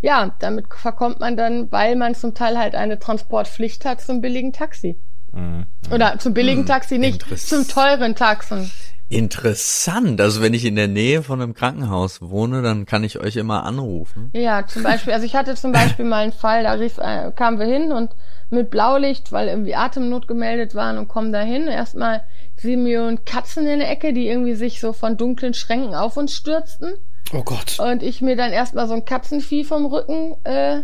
[0.00, 4.54] ja, damit verkommt man dann, weil man zum Teil halt eine Transportpflicht hat, zum billigen
[4.54, 4.98] Taxi.
[5.36, 5.66] Mhm.
[5.92, 8.70] Oder zum billigen Hm, Taxi nicht, zum teuren Taxen.
[9.08, 10.20] Interessant.
[10.20, 13.62] Also wenn ich in der Nähe von einem Krankenhaus wohne, dann kann ich euch immer
[13.62, 14.30] anrufen.
[14.34, 17.60] Ja, zum Beispiel, also ich hatte zum Beispiel mal einen Fall, da rief, äh, kamen
[17.60, 18.10] wir hin und
[18.50, 21.68] mit Blaulicht, weil irgendwie Atemnot gemeldet waren und kommen da hin.
[21.68, 22.22] Erstmal
[22.56, 26.32] sieben Millionen Katzen in der Ecke, die irgendwie sich so von dunklen Schränken auf uns
[26.32, 26.94] stürzten.
[27.32, 27.78] Oh Gott.
[27.78, 30.82] Und ich mir dann erstmal so ein Katzenvieh vom Rücken äh,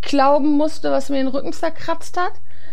[0.00, 2.32] klauben musste, was mir den Rücken zerkratzt hat.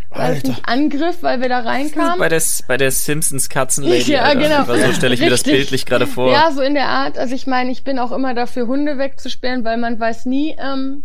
[0.09, 0.47] Weil es Alter.
[0.49, 2.19] mich angriff, weil wir da reinkamen.
[2.19, 4.13] Bei der, bei der Simpsons Katzenlady.
[4.13, 4.39] Ja, Alter.
[4.39, 4.63] genau.
[4.63, 5.53] Also so stelle ich mir das Richtig.
[5.53, 6.31] bildlich gerade vor.
[6.31, 7.17] Ja, so in der Art.
[7.17, 11.03] Also ich meine, ich bin auch immer dafür, Hunde wegzusperren, weil man weiß nie, ähm,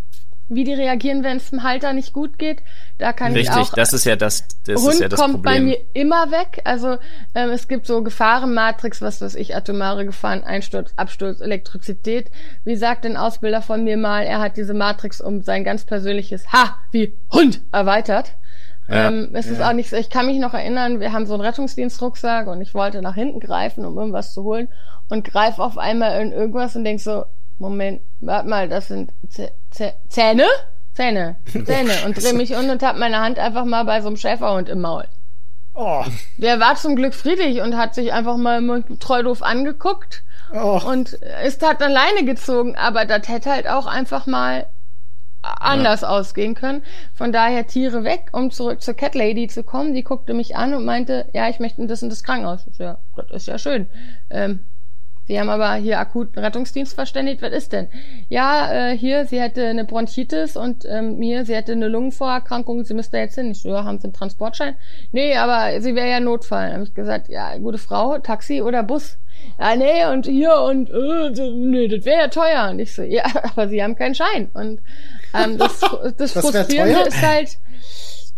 [0.49, 2.63] wie die reagieren, wenn es dem Halter nicht gut geht.
[2.99, 3.75] Da kann ich Richtig, auch.
[3.75, 5.65] das ist ja das, das Hund ist ja das kommt bei Problem.
[5.65, 6.61] mir immer weg.
[6.65, 6.99] Also
[7.35, 12.31] ähm, es gibt so Gefahrenmatrix, was weiß ich, atomare Gefahren, Einsturz, Absturz, Elektrizität.
[12.65, 16.53] Wie sagt ein Ausbilder von mir mal, er hat diese Matrix um sein ganz persönliches
[16.53, 18.33] Ha wie Hund erweitert.
[18.89, 19.09] Ja.
[19.09, 21.43] Ähm, es ist auch nicht so, ich kann mich noch erinnern, wir haben so einen
[21.43, 24.69] Rettungsdienstrucksack und ich wollte nach hinten greifen, um irgendwas zu holen
[25.09, 27.25] und greif auf einmal in irgendwas und denk so,
[27.59, 30.47] Moment, warte mal, das sind Zä Zä Zähne?
[30.95, 34.17] Zähne, Zähne und dreh mich um und hab meine Hand einfach mal bei so einem
[34.17, 35.05] Schäferhund im Maul.
[35.75, 36.05] Oh.
[36.37, 40.23] Der war zum Glück friedlich und hat sich einfach mal treu doof angeguckt
[40.55, 40.79] Oh.
[40.87, 41.15] und
[41.47, 44.67] ist hat alleine gezogen, aber das hätte halt auch einfach mal
[45.43, 46.09] anders ja.
[46.09, 46.83] ausgehen können.
[47.15, 49.95] Von daher Tiere weg, um zurück zur Cat Lady zu kommen.
[49.95, 52.67] Die guckte mich an und meinte, ja, ich möchte das in das Krankenhaus.
[52.79, 53.87] Ja, das ist ja schön.
[54.31, 54.61] Ähm,
[55.25, 57.43] Sie haben aber hier akuten Rettungsdienst verständigt.
[57.43, 57.89] Was ist denn?
[58.29, 62.85] Ja, äh, hier, sie hätte eine Bronchitis und ähm, hier, sie hätte eine Lungenvorerkrankung.
[62.85, 63.53] Sie müsste jetzt hin.
[63.53, 64.75] Ich so, ja, haben Sie einen Transportschein?
[65.13, 66.67] Nee, aber sie wäre ja Notfall.
[66.67, 69.17] Dann habe ich gesagt, ja, gute Frau, Taxi oder Bus?
[69.61, 72.71] Ja, nee, und hier und äh, nee, das wäre ja teuer.
[72.71, 74.51] Und ich so, ja, aber Sie haben keinen Schein.
[74.55, 74.81] Und
[75.35, 77.59] ähm, das, das, das Frustrierende ist halt,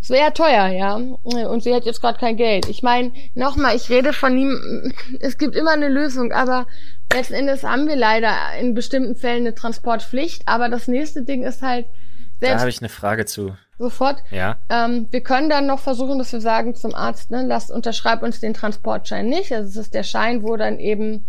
[0.00, 0.94] es wäre teuer, ja.
[0.94, 2.68] Und sie hat jetzt gerade kein Geld.
[2.68, 6.66] Ich meine, nochmal, ich rede von ihm, es gibt immer eine Lösung, aber
[7.12, 10.42] letzten Endes haben wir leider in bestimmten Fällen eine Transportpflicht.
[10.46, 11.86] Aber das nächste Ding ist halt,
[12.40, 12.54] selbst.
[12.54, 13.56] Da habe ich eine Frage zu.
[13.78, 14.22] Sofort.
[14.30, 14.58] Ja.
[14.68, 18.40] Ähm, wir können dann noch versuchen, dass wir sagen zum Arzt, ne, lass, unterschreib uns
[18.40, 19.52] den Transportschein nicht.
[19.52, 21.24] Also es ist der Schein, wo dann eben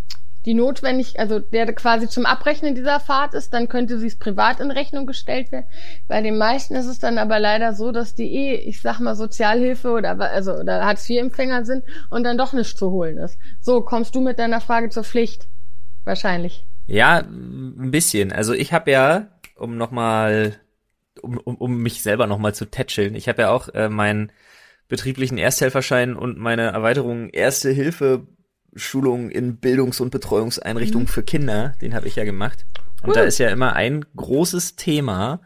[0.46, 4.60] die notwendig, also der quasi zum Abrechnen dieser Fahrt ist, dann könnte sie es privat
[4.60, 5.66] in Rechnung gestellt werden.
[6.08, 9.16] Bei den meisten ist es dann aber leider so, dass die eh, ich sag mal,
[9.16, 13.38] Sozialhilfe oder also oder Hartz-IV-Empfänger sind und dann doch nicht zu holen ist.
[13.60, 15.48] So, kommst du mit deiner Frage zur Pflicht?
[16.04, 16.66] Wahrscheinlich.
[16.86, 18.32] Ja, ein bisschen.
[18.32, 20.56] Also ich habe ja, um nochmal,
[21.22, 24.32] um, um, um mich selber nochmal zu tätscheln, ich habe ja auch äh, meinen
[24.88, 28.28] betrieblichen Ersthelferschein und meine Erweiterung Erste Hilfe
[28.76, 31.12] Schulung in Bildungs- und Betreuungseinrichtungen mhm.
[31.12, 32.66] für Kinder, den habe ich ja gemacht.
[33.02, 33.16] Und cool.
[33.16, 35.42] da ist ja immer ein großes Thema,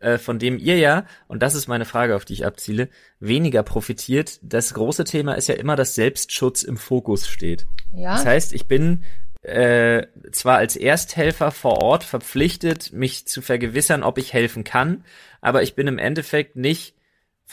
[0.00, 2.88] äh, von dem ihr ja, und das ist meine Frage, auf die ich abziele,
[3.20, 4.38] weniger profitiert.
[4.42, 7.66] Das große Thema ist ja immer, dass Selbstschutz im Fokus steht.
[7.94, 8.14] Ja.
[8.14, 9.04] Das heißt, ich bin
[9.42, 15.04] äh, zwar als Ersthelfer vor Ort verpflichtet, mich zu vergewissern, ob ich helfen kann,
[15.40, 16.94] aber ich bin im Endeffekt nicht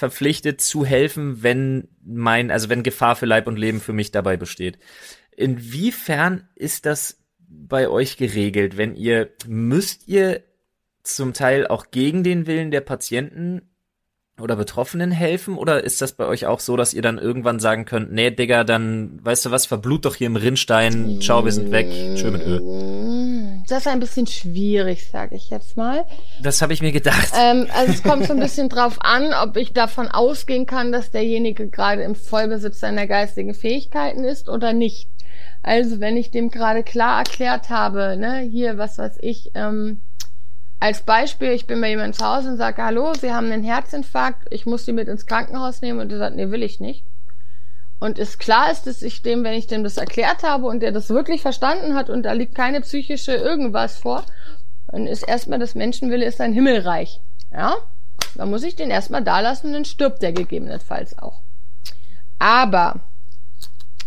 [0.02, 4.36] verpflichtet zu helfen, wenn mein, also wenn Gefahr für Leib und Leben für mich dabei
[4.36, 4.80] besteht.
[5.38, 10.41] Inwiefern ist das bei euch geregelt, wenn ihr müsst ihr
[11.04, 13.62] zum Teil auch gegen den Willen der Patienten
[14.40, 15.58] oder Betroffenen helfen?
[15.58, 18.64] Oder ist das bei euch auch so, dass ihr dann irgendwann sagen könnt, nee, Digga,
[18.64, 22.46] dann, weißt du was, verblut doch hier im Rinnstein, ciao, wir sind weg, tschö mit
[22.46, 22.62] Öl.
[23.68, 26.06] Das ist ein bisschen schwierig, sage ich jetzt mal.
[26.42, 27.32] Das habe ich mir gedacht.
[27.40, 31.12] Ähm, also es kommt so ein bisschen drauf an, ob ich davon ausgehen kann, dass
[31.12, 35.08] derjenige gerade im Vollbesitz seiner geistigen Fähigkeiten ist oder nicht.
[35.64, 40.02] Also wenn ich dem gerade klar erklärt habe, ne, hier, was weiß ich, ähm,
[40.82, 44.48] als Beispiel, ich bin bei jemandem zu Hause und sage, hallo, Sie haben einen Herzinfarkt,
[44.50, 47.06] ich muss Sie mit ins Krankenhaus nehmen und er sagt, nee, will ich nicht.
[48.00, 50.92] Und ist klar ist, dass ich dem, wenn ich dem das erklärt habe und der
[50.92, 54.26] das wirklich verstanden hat und da liegt keine psychische irgendwas vor,
[54.88, 57.22] dann ist erstmal das Menschenwille ist ein Himmelreich.
[57.52, 57.76] Ja?
[58.34, 61.42] Dann muss ich den erstmal da lassen und dann stirbt der gegebenenfalls auch.
[62.40, 63.02] Aber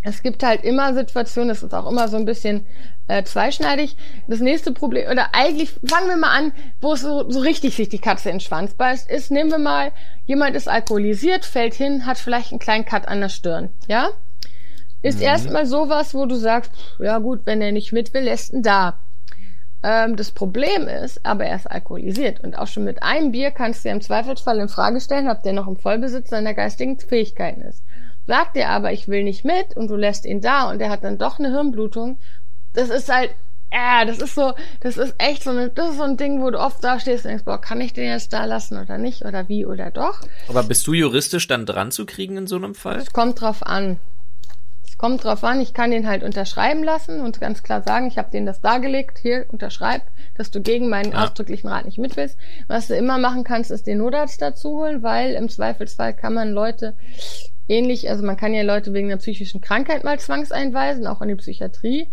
[0.05, 2.67] es gibt halt immer Situationen, das ist auch immer so ein bisschen
[3.09, 3.97] äh, zweischneidig.
[4.29, 7.89] Das nächste Problem, oder eigentlich fangen wir mal an, wo es so, so richtig sich
[7.89, 9.93] die Katze in den Schwanz beißt, ist, nehmen wir mal,
[10.27, 14.11] jemand ist alkoholisiert, fällt hin, hat vielleicht einen kleinen Cut an der Stirn, ja?
[15.01, 15.25] Ist mhm.
[15.25, 18.99] erstmal sowas, wo du sagst, ja gut, wenn er nicht mit will, lässt ihn da.
[19.83, 23.85] Ähm, das Problem ist, aber er ist alkoholisiert und auch schon mit einem Bier kannst
[23.85, 27.63] du ja im Zweifelsfall in Frage stellen, ob der noch im Vollbesitz seiner geistigen Fähigkeiten
[27.63, 27.83] ist.
[28.27, 31.05] Sagt er aber, ich will nicht mit und du lässt ihn da und er hat
[31.05, 32.19] dann doch eine Hirnblutung,
[32.73, 33.31] das ist halt,
[33.71, 36.51] äh, das ist so, das ist echt so, eine, das ist so ein Ding, wo
[36.51, 39.25] du oft da stehst und denkst, boah, kann ich den jetzt da lassen oder nicht
[39.25, 40.21] oder wie oder doch.
[40.49, 42.99] Aber bist du juristisch dann dran zu kriegen in so einem Fall?
[42.99, 43.99] Es kommt drauf an.
[44.95, 48.17] Es kommt drauf an, ich kann den halt unterschreiben lassen und ganz klar sagen, ich
[48.17, 50.03] habe denen das dargelegt, hier unterschreib,
[50.37, 51.25] dass du gegen meinen ja.
[51.25, 52.39] ausdrücklichen Rat nicht mit willst.
[52.69, 56.53] Was du immer machen kannst, ist den Notarzt dazu holen, weil im Zweifelsfall kann man
[56.53, 56.95] Leute
[57.67, 61.35] ähnlich, also man kann ja Leute wegen einer psychischen Krankheit mal zwangseinweisen, auch in die
[61.35, 62.07] Psychiatrie.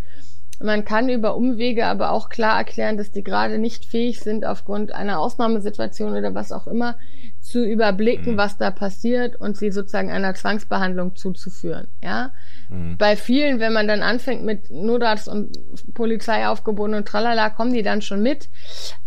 [0.64, 4.94] Man kann über Umwege aber auch klar erklären, dass die gerade nicht fähig sind, aufgrund
[4.94, 6.98] einer Ausnahmesituation oder was auch immer,
[7.40, 8.38] zu überblicken, mhm.
[8.38, 11.88] was da passiert und sie sozusagen einer Zwangsbehandlung zuzuführen.
[12.04, 12.32] Ja,
[12.70, 12.98] mhm.
[12.98, 15.58] bei vielen, wenn man dann anfängt mit Notarzt und
[15.94, 18.50] Polizei aufgebunden und tralala, kommen die dann schon mit.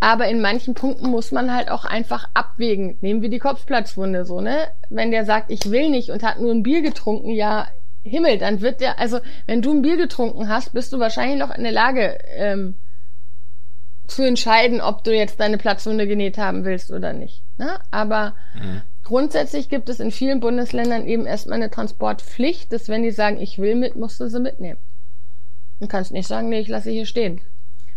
[0.01, 2.99] Aber in manchen Punkten muss man halt auch einfach abwägen.
[3.01, 4.57] Nehmen wir die Kopfplatzwunde so, ne?
[4.91, 7.69] Wenn der sagt, ich will nicht und hat nur ein Bier getrunken, ja,
[8.05, 11.55] Himmel, dann wird der, also wenn du ein Bier getrunken hast, bist du wahrscheinlich noch
[11.55, 12.75] in der Lage ähm,
[14.07, 17.43] zu entscheiden, ob du jetzt deine Platzwunde genäht haben willst oder nicht.
[17.57, 17.79] Ne?
[17.91, 18.83] Aber mhm.
[19.03, 23.59] grundsätzlich gibt es in vielen Bundesländern eben erstmal eine Transportpflicht, dass wenn die sagen, ich
[23.59, 24.79] will mit, musst du sie mitnehmen.
[25.81, 27.41] Du kannst nicht sagen, nee, ich lasse hier stehen.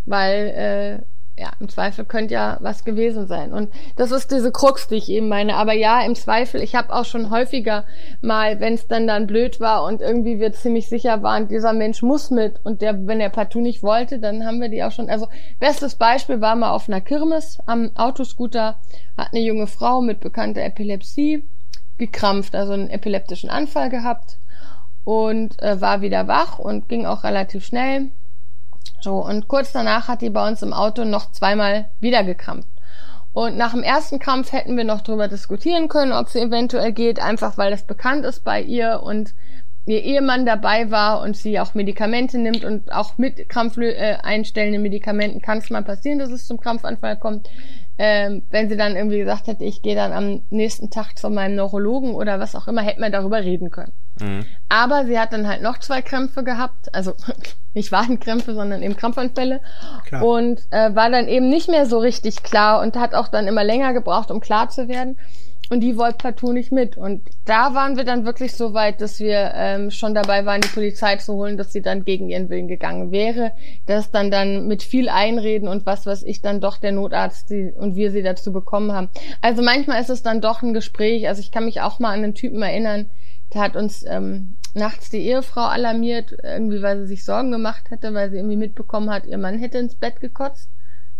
[0.05, 1.05] Weil äh,
[1.37, 3.53] ja, im Zweifel könnte ja was gewesen sein.
[3.53, 5.55] Und das ist diese Krux, die ich eben meine.
[5.55, 7.85] Aber ja, im Zweifel, ich habe auch schon häufiger
[8.21, 12.01] mal, wenn es dann dann blöd war und irgendwie wir ziemlich sicher waren, dieser Mensch
[12.01, 15.09] muss mit und der, wenn er partout nicht wollte, dann haben wir die auch schon.
[15.09, 15.27] Also
[15.59, 18.79] bestes Beispiel war mal auf einer Kirmes am Autoscooter,
[19.15, 21.47] hat eine junge Frau mit bekannter Epilepsie
[21.99, 24.39] gekrampft, also einen epileptischen Anfall gehabt
[25.03, 28.11] und äh, war wieder wach und ging auch relativ schnell
[28.99, 32.69] so, und kurz danach hat die bei uns im Auto noch zweimal wieder gekrampft.
[33.33, 37.19] Und nach dem ersten Krampf hätten wir noch drüber diskutieren können, ob sie eventuell geht,
[37.19, 39.35] einfach weil das bekannt ist bei ihr und
[39.85, 45.41] ihr Ehemann dabei war und sie auch Medikamente nimmt und auch mit krampfeinstellenden äh, Medikamenten
[45.41, 47.47] kann es mal passieren, dass es zum Krampfanfall kommt.
[47.99, 51.55] Ähm, wenn sie dann irgendwie gesagt hätte, ich gehe dann am nächsten Tag zu meinem
[51.55, 53.91] Neurologen oder was auch immer, hätten wir darüber reden können.
[54.19, 54.45] Mhm.
[54.69, 57.13] Aber sie hat dann halt noch zwei Krämpfe gehabt, also
[57.73, 59.61] nicht Wadenkrämpfe, sondern eben Krampfanfälle
[60.05, 60.23] klar.
[60.23, 63.63] und äh, war dann eben nicht mehr so richtig klar und hat auch dann immer
[63.63, 65.17] länger gebraucht, um klar zu werden.
[65.69, 66.95] Und die wollte partout nicht mit.
[66.95, 70.69] Und da waren wir dann wirklich so weit, dass wir ähm, schon dabei waren, die
[70.69, 73.51] Polizei zu holen, dass sie dann gegen ihren Willen gegangen wäre.
[73.85, 77.73] Dass dann dann mit viel Einreden und was was ich dann doch der Notarzt die,
[77.75, 79.09] und wir sie dazu bekommen haben.
[79.41, 81.27] Also manchmal ist es dann doch ein Gespräch.
[81.27, 83.09] Also ich kann mich auch mal an einen Typen erinnern,
[83.53, 88.13] der hat uns ähm, nachts die Ehefrau alarmiert, irgendwie weil sie sich Sorgen gemacht hätte,
[88.13, 90.69] weil sie irgendwie mitbekommen hat, ihr Mann hätte ins Bett gekotzt.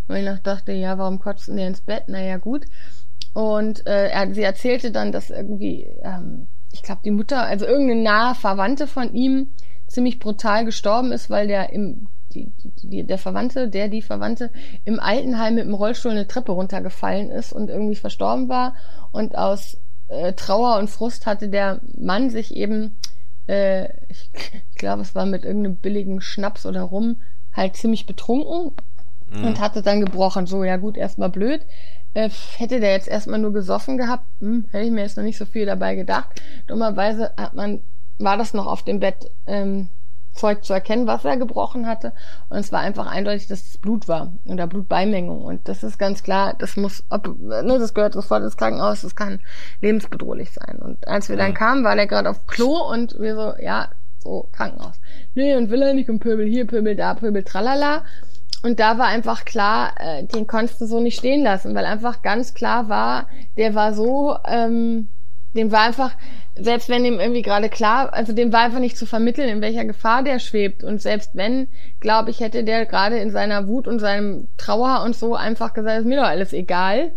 [0.07, 2.07] Und ich noch dachte, ja, warum kotzt denn der ins Bett?
[2.07, 2.65] Naja, gut.
[3.37, 8.01] Und äh, er, sie erzählte dann, dass irgendwie, ähm, ich glaube, die Mutter, also irgendeine
[8.01, 9.53] nahe Verwandte von ihm
[9.85, 14.51] ziemlich brutal gestorben ist, weil der im die, die, der Verwandte, der die Verwandte
[14.85, 18.73] im Altenheim mit dem Rollstuhl eine Treppe runtergefallen ist und irgendwie verstorben war.
[19.11, 19.77] Und aus
[20.07, 22.97] äh, Trauer und Frust hatte der Mann sich eben,
[23.47, 27.21] äh, ich, ich glaube, es war mit irgendeinem billigen Schnaps oder Rum,
[27.53, 28.71] halt ziemlich betrunken
[29.29, 29.43] mhm.
[29.45, 30.47] und hatte dann gebrochen.
[30.47, 31.61] So, ja gut, erstmal blöd.
[32.17, 35.37] Äh, hätte der jetzt erstmal nur gesoffen gehabt, hm, hätte ich mir jetzt noch nicht
[35.37, 36.41] so viel dabei gedacht.
[36.65, 37.83] Dummerweise hat man,
[38.17, 39.89] war das noch auf dem Bett ähm,
[40.33, 42.13] Zeug zu erkennen, was er gebrochen hatte.
[42.49, 45.45] Und es war einfach eindeutig, dass es Blut war oder Blutbeimengung.
[45.45, 49.15] Und das ist ganz klar, das muss, ob, ne, das gehört sofort ins Krankenhaus, das
[49.15, 49.39] kann
[49.81, 50.79] lebensbedrohlich sein.
[50.79, 53.89] Und als wir dann kamen, war der gerade auf Klo und wir so, ja,
[54.23, 54.99] so, Krankenhaus.
[55.35, 58.05] Nee, und will er nicht und Pöbel hier, Pöbel da, Pöbel tralala.
[58.67, 62.21] Und da war einfach klar, äh, den konntest du so nicht stehen lassen, weil einfach
[62.21, 65.07] ganz klar war, der war so, ähm,
[65.55, 66.11] dem war einfach,
[66.53, 69.85] selbst wenn ihm irgendwie gerade klar, also dem war einfach nicht zu vermitteln, in welcher
[69.85, 70.83] Gefahr der schwebt.
[70.83, 71.69] Und selbst wenn,
[72.01, 75.99] glaube ich, hätte der gerade in seiner Wut und seinem Trauer und so einfach gesagt,
[75.99, 77.13] ist mir doch alles egal.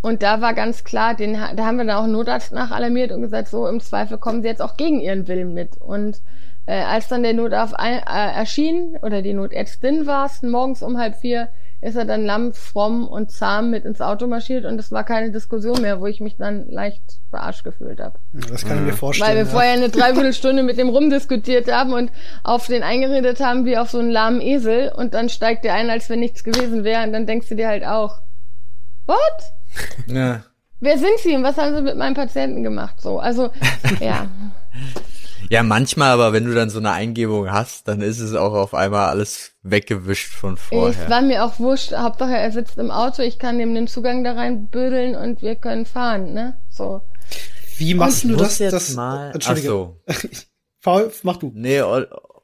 [0.00, 3.48] Und da war ganz klar, den, da haben wir dann auch Notarzt nachalarmiert und gesagt,
[3.48, 5.76] so im Zweifel kommen sie jetzt auch gegen ihren Willen mit.
[5.76, 6.22] Und
[6.68, 11.16] äh, als dann der Notarzt äh, erschien, oder die Notärztin war es, morgens um halb
[11.16, 11.48] vier,
[11.80, 15.30] ist er dann lamm, fromm und zahm mit ins Auto marschiert und es war keine
[15.30, 18.18] Diskussion mehr, wo ich mich dann leicht verarscht gefühlt habe.
[18.34, 19.30] Ja, das kann ich mir vorstellen.
[19.30, 19.50] Weil wir ja.
[19.50, 22.10] vorher eine Dreiviertelstunde mit dem rumdiskutiert haben und
[22.44, 25.88] auf den eingeredet haben wie auf so einen lahmen Esel und dann steigt der ein,
[25.88, 28.20] als wenn nichts gewesen wäre und dann denkst du dir halt auch,
[29.06, 29.16] what?
[30.06, 30.42] Ja.
[30.80, 33.00] Wer sind Sie und was haben Sie mit meinem Patienten gemacht?
[33.00, 33.52] So, also,
[34.00, 34.26] ja.
[35.50, 38.74] Ja, manchmal, aber wenn du dann so eine Eingebung hast, dann ist es auch auf
[38.74, 41.04] einmal alles weggewischt von vorher.
[41.04, 41.92] Es war mir auch wurscht.
[41.92, 45.56] Hauptsache, er sitzt im Auto, ich kann ihm den Zugang da rein büdeln und wir
[45.56, 46.58] können fahren, ne?
[46.70, 47.00] So.
[47.78, 48.58] Wie machst und du das?
[48.58, 49.68] Jetzt das mal, Entschuldige.
[50.06, 50.28] Ach so.
[50.82, 51.50] Paul, mach du.
[51.54, 51.82] Nee,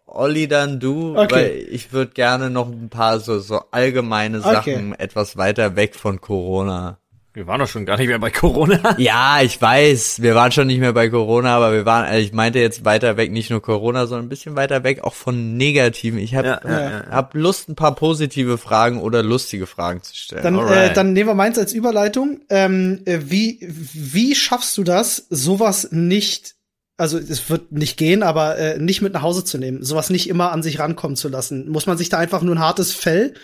[0.06, 1.34] Olli, dann du, okay.
[1.34, 5.02] weil ich würde gerne noch ein paar so, so allgemeine Sachen okay.
[5.02, 6.98] etwas weiter weg von Corona
[7.34, 8.94] wir waren doch schon gar nicht mehr bei Corona.
[8.98, 12.32] Ja, ich weiß, wir waren schon nicht mehr bei Corona, aber wir waren, also ich
[12.32, 16.20] meinte jetzt weiter weg, nicht nur Corona, sondern ein bisschen weiter weg, auch von Negativen.
[16.20, 17.06] Ich habe ja, ja, ja.
[17.10, 20.44] hab Lust, ein paar positive Fragen oder lustige Fragen zu stellen.
[20.44, 22.40] Dann, äh, dann nehmen wir meins als Überleitung.
[22.50, 26.54] Ähm, äh, wie, wie schaffst du das, sowas nicht
[26.96, 30.28] also es wird nicht gehen, aber äh, nicht mit nach Hause zu nehmen, sowas nicht
[30.28, 31.68] immer an sich rankommen zu lassen.
[31.68, 33.34] Muss man sich da einfach nur ein hartes Fell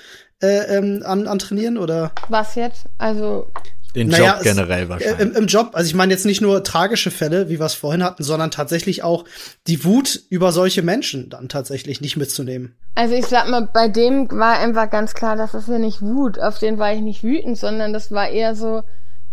[0.41, 2.13] äh, ähm, an, antrainieren oder?
[2.29, 2.85] Was jetzt?
[2.99, 3.49] Also
[3.95, 5.19] den naja, Job generell es, wahrscheinlich.
[5.19, 7.75] Äh, im, Im Job, also ich meine jetzt nicht nur tragische Fälle, wie wir es
[7.75, 9.25] vorhin hatten, sondern tatsächlich auch
[9.67, 12.77] die Wut über solche Menschen dann tatsächlich nicht mitzunehmen.
[12.95, 16.39] Also ich sag mal, bei dem war einfach ganz klar, das ist ja nicht Wut,
[16.39, 18.83] auf den war ich nicht wütend, sondern das war eher so,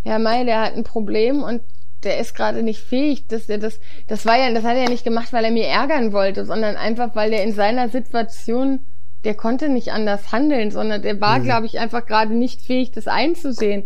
[0.04, 1.62] ja Mai, der hat ein Problem und
[2.04, 4.90] der ist gerade nicht fähig, dass er das, das war ja, das hat er ja
[4.90, 8.80] nicht gemacht, weil er mir ärgern wollte, sondern einfach, weil er in seiner Situation
[9.24, 11.44] der konnte nicht anders handeln, sondern der war, mhm.
[11.44, 13.84] glaube ich, einfach gerade nicht fähig, das einzusehen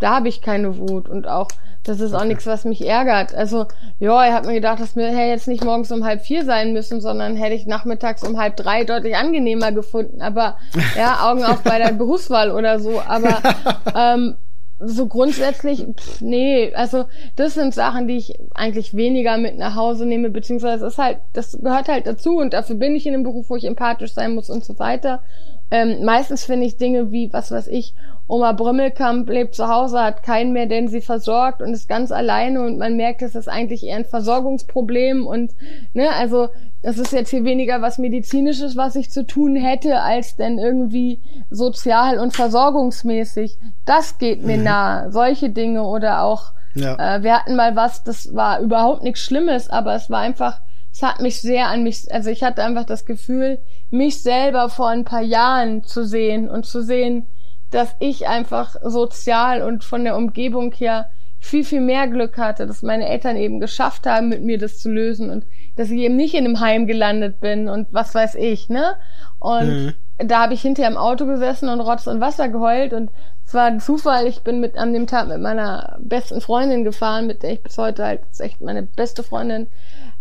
[0.00, 1.08] da habe ich keine Wut.
[1.08, 1.48] Und auch
[1.84, 3.34] Das ist auch nichts, was mich ärgert.
[3.34, 3.66] Also,
[3.98, 6.72] ja, er hat mir gedacht, dass wir hey, jetzt nicht morgens um halb vier sein
[6.72, 10.22] müssen, sondern hätte ich nachmittags um halb drei deutlich angenehmer gefunden.
[10.22, 10.56] Aber
[10.96, 13.02] ja, Augen auf bei der Berufswahl oder so.
[13.06, 13.38] Aber
[13.94, 14.36] ähm,
[14.80, 17.04] so grundsätzlich, pff, nee, also
[17.36, 21.18] das sind Sachen, die ich eigentlich weniger mit nach Hause nehme, beziehungsweise es ist halt,
[21.32, 24.34] das gehört halt dazu und dafür bin ich in einem Beruf, wo ich empathisch sein
[24.34, 25.22] muss und so weiter.
[25.70, 27.94] Ähm, meistens finde ich Dinge wie, was weiß ich,
[28.26, 32.62] Oma Brümmelkamp lebt zu Hause, hat keinen mehr, den sie versorgt und ist ganz alleine
[32.62, 35.52] und man merkt, es ist eigentlich eher ein Versorgungsproblem und,
[35.92, 36.48] ne, also,
[36.82, 41.20] das ist jetzt hier weniger was medizinisches, was ich zu tun hätte, als denn irgendwie
[41.50, 43.58] sozial und versorgungsmäßig.
[43.84, 44.64] Das geht mir mhm.
[44.64, 45.12] nahe.
[45.12, 47.16] Solche Dinge oder auch, ja.
[47.16, 50.60] äh, wir hatten mal was, das war überhaupt nichts Schlimmes, aber es war einfach,
[50.94, 53.58] es hat mich sehr an mich, also ich hatte einfach das Gefühl,
[53.90, 57.26] mich selber vor ein paar Jahren zu sehen und zu sehen,
[57.72, 62.82] dass ich einfach sozial und von der Umgebung her viel, viel mehr Glück hatte, dass
[62.82, 66.34] meine Eltern eben geschafft haben, mit mir das zu lösen und dass ich eben nicht
[66.34, 68.94] in einem Heim gelandet bin und was weiß ich, ne?
[69.40, 69.94] Und mhm.
[70.18, 73.10] da habe ich hinterher im Auto gesessen und Rotz und Wasser geheult und
[73.44, 77.26] es war ein Zufall, ich bin mit an dem Tag mit meiner besten Freundin gefahren,
[77.26, 79.66] mit der ich bis heute halt, echt meine beste Freundin,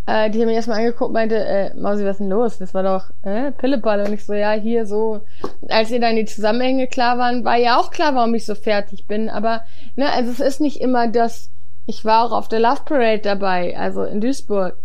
[0.06, 2.58] äh, die haben mich erstmal angeguckt und meinte, äh, Mausi, was ist denn los?
[2.58, 4.06] Das war doch äh, Pillepalle.
[4.06, 5.22] Und ich so, ja, hier so.
[5.62, 8.56] Und als ihr dann die Zusammenhänge klar waren, war ja auch klar, warum ich so
[8.56, 9.30] fertig bin.
[9.30, 9.62] Aber,
[9.96, 11.52] ne, also es ist nicht immer das,
[11.86, 14.76] ich war auch auf der Love Parade dabei, also in Duisburg.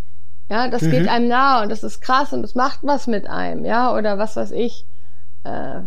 [0.49, 0.91] Ja, das mhm.
[0.93, 4.19] geht einem nah und das ist krass und das macht was mit einem, ja, oder
[4.19, 4.87] was weiß ich.
[5.45, 5.81] Äh,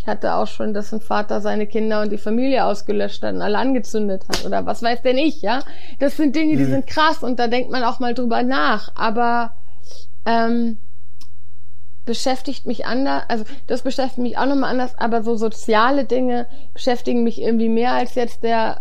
[0.00, 3.42] ich hatte auch schon, dass ein Vater seine Kinder und die Familie ausgelöscht hat und
[3.42, 5.62] alle angezündet hat oder was weiß denn ich, ja?
[5.98, 6.70] Das sind Dinge, die mhm.
[6.70, 8.92] sind krass und da denkt man auch mal drüber nach.
[8.94, 9.52] Aber
[10.24, 10.78] ähm,
[12.06, 17.22] beschäftigt mich anders, also das beschäftigt mich auch nochmal anders, aber so soziale Dinge beschäftigen
[17.22, 18.80] mich irgendwie mehr als jetzt der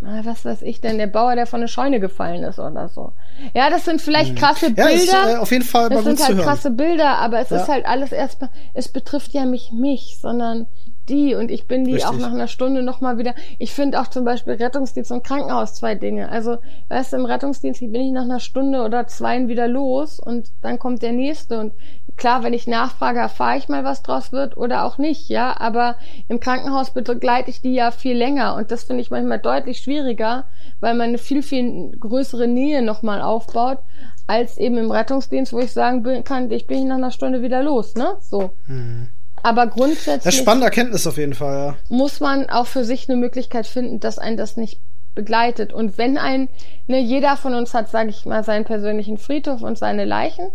[0.00, 3.12] was weiß ich denn, der Bauer, der von der Scheune gefallen ist oder so.
[3.54, 4.36] Ja, das sind vielleicht mhm.
[4.36, 4.90] krasse Bilder.
[4.90, 7.58] Ja, ist, äh, auf jeden Fall das sind halt krasse Bilder, aber es ja.
[7.58, 10.66] ist halt alles erstmal, es betrifft ja nicht mich, sondern
[11.10, 12.10] die und ich bin die Richtig.
[12.10, 13.34] auch nach einer Stunde nochmal wieder.
[13.58, 16.30] Ich finde auch zum Beispiel Rettungsdienst und Krankenhaus zwei Dinge.
[16.30, 16.58] Also,
[16.88, 20.78] weißt du, im Rettungsdienst bin ich nach einer Stunde oder zwei wieder los und dann
[20.78, 21.72] kommt der nächste und
[22.16, 25.58] klar, wenn ich nachfrage, erfahre ich mal, was draus wird oder auch nicht, ja.
[25.58, 25.96] Aber
[26.28, 30.44] im Krankenhaus begleite ich die ja viel länger und das finde ich manchmal deutlich schwieriger,
[30.80, 33.78] weil man eine viel, viel größere Nähe nochmal aufbaut,
[34.26, 37.94] als eben im Rettungsdienst, wo ich sagen kann, ich bin nach einer Stunde wieder los,
[37.94, 38.16] ne?
[38.20, 38.50] So.
[38.66, 39.08] Mhm.
[39.42, 40.24] Aber grundsätzlich.
[40.24, 41.76] Das ist spannende Erkenntnis auf jeden Fall, ja.
[41.88, 44.80] Muss man auch für sich eine Möglichkeit finden, dass ein das nicht
[45.14, 45.72] begleitet.
[45.72, 46.48] Und wenn ein,
[46.86, 50.50] ne, jeder von uns hat, sage ich mal, seinen persönlichen Friedhof und seine Leichen.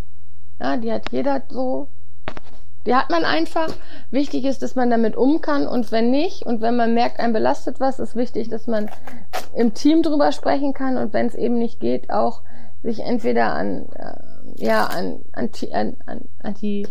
[0.60, 1.90] Ja, die hat jeder so.
[2.86, 3.74] Die hat man einfach.
[4.12, 7.34] Wichtig ist, dass man damit um kann und wenn nicht und wenn man merkt, ein
[7.34, 8.90] belastet was, ist wichtig, dass man
[9.56, 12.44] im Team drüber sprechen kann und wenn es eben nicht geht, auch
[12.84, 15.50] sich entweder an, äh, ja, an, an,
[16.06, 16.88] an, an die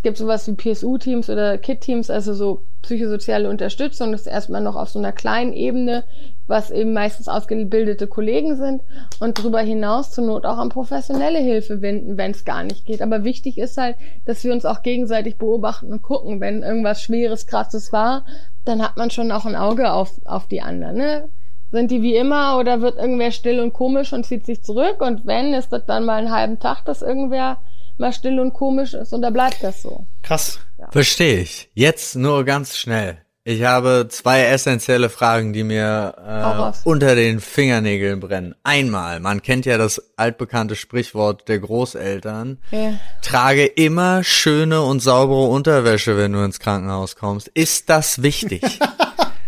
[0.00, 4.12] es gibt sowas wie PSU-Teams oder KIT-Teams, also so psychosoziale Unterstützung.
[4.12, 6.04] Das ist erstmal noch auf so einer kleinen Ebene,
[6.46, 8.80] was eben meistens ausgebildete Kollegen sind
[9.20, 13.02] und darüber hinaus zur Not auch an professionelle Hilfe wenden, wenn es gar nicht geht.
[13.02, 17.46] Aber wichtig ist halt, dass wir uns auch gegenseitig beobachten und gucken, wenn irgendwas Schweres,
[17.46, 18.24] Krasses war,
[18.64, 20.96] dann hat man schon auch ein Auge auf, auf die anderen.
[20.96, 21.28] Ne?
[21.72, 25.02] Sind die wie immer oder wird irgendwer still und komisch und zieht sich zurück?
[25.02, 27.58] Und wenn, ist das dann mal einen halben Tag, dass irgendwer
[28.00, 30.06] mal still und komisch ist und da bleibt das so.
[30.22, 30.58] Krass.
[30.78, 30.90] Ja.
[30.90, 31.70] Verstehe ich.
[31.74, 33.18] Jetzt nur ganz schnell.
[33.42, 38.54] Ich habe zwei essentielle Fragen, die mir äh, unter den Fingernägeln brennen.
[38.64, 42.58] Einmal, man kennt ja das altbekannte Sprichwort der Großeltern.
[42.70, 42.92] Ja.
[43.22, 47.48] Trage immer schöne und saubere Unterwäsche, wenn du ins Krankenhaus kommst.
[47.48, 48.62] Ist das wichtig?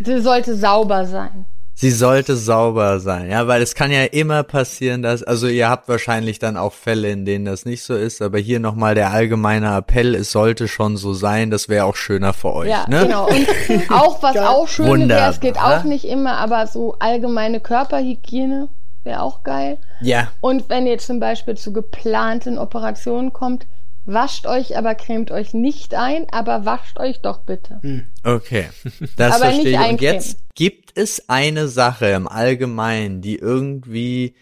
[0.01, 1.45] Sie sollte sauber sein.
[1.83, 5.89] Sie sollte sauber sein, ja, weil es kann ja immer passieren, dass, also ihr habt
[5.89, 9.77] wahrscheinlich dann auch Fälle, in denen das nicht so ist, aber hier nochmal der allgemeine
[9.79, 12.69] Appell, es sollte schon so sein, das wäre auch schöner für euch.
[12.69, 13.03] Ja, ne?
[13.03, 13.27] genau.
[13.27, 13.49] Und
[13.91, 18.69] auch was auch schön wäre, es geht auch nicht immer, aber so allgemeine Körperhygiene
[19.03, 19.79] wäre auch geil.
[20.01, 20.29] Ja.
[20.41, 23.67] Und wenn ihr zum Beispiel zu geplanten Operationen kommt,
[24.05, 27.79] Wascht euch, aber cremt euch nicht ein, aber wascht euch doch bitte.
[27.83, 28.07] Hm.
[28.25, 28.69] Okay,
[29.17, 29.91] das aber verstehe ich.
[29.91, 34.35] Und jetzt gibt es eine Sache im Allgemeinen, die irgendwie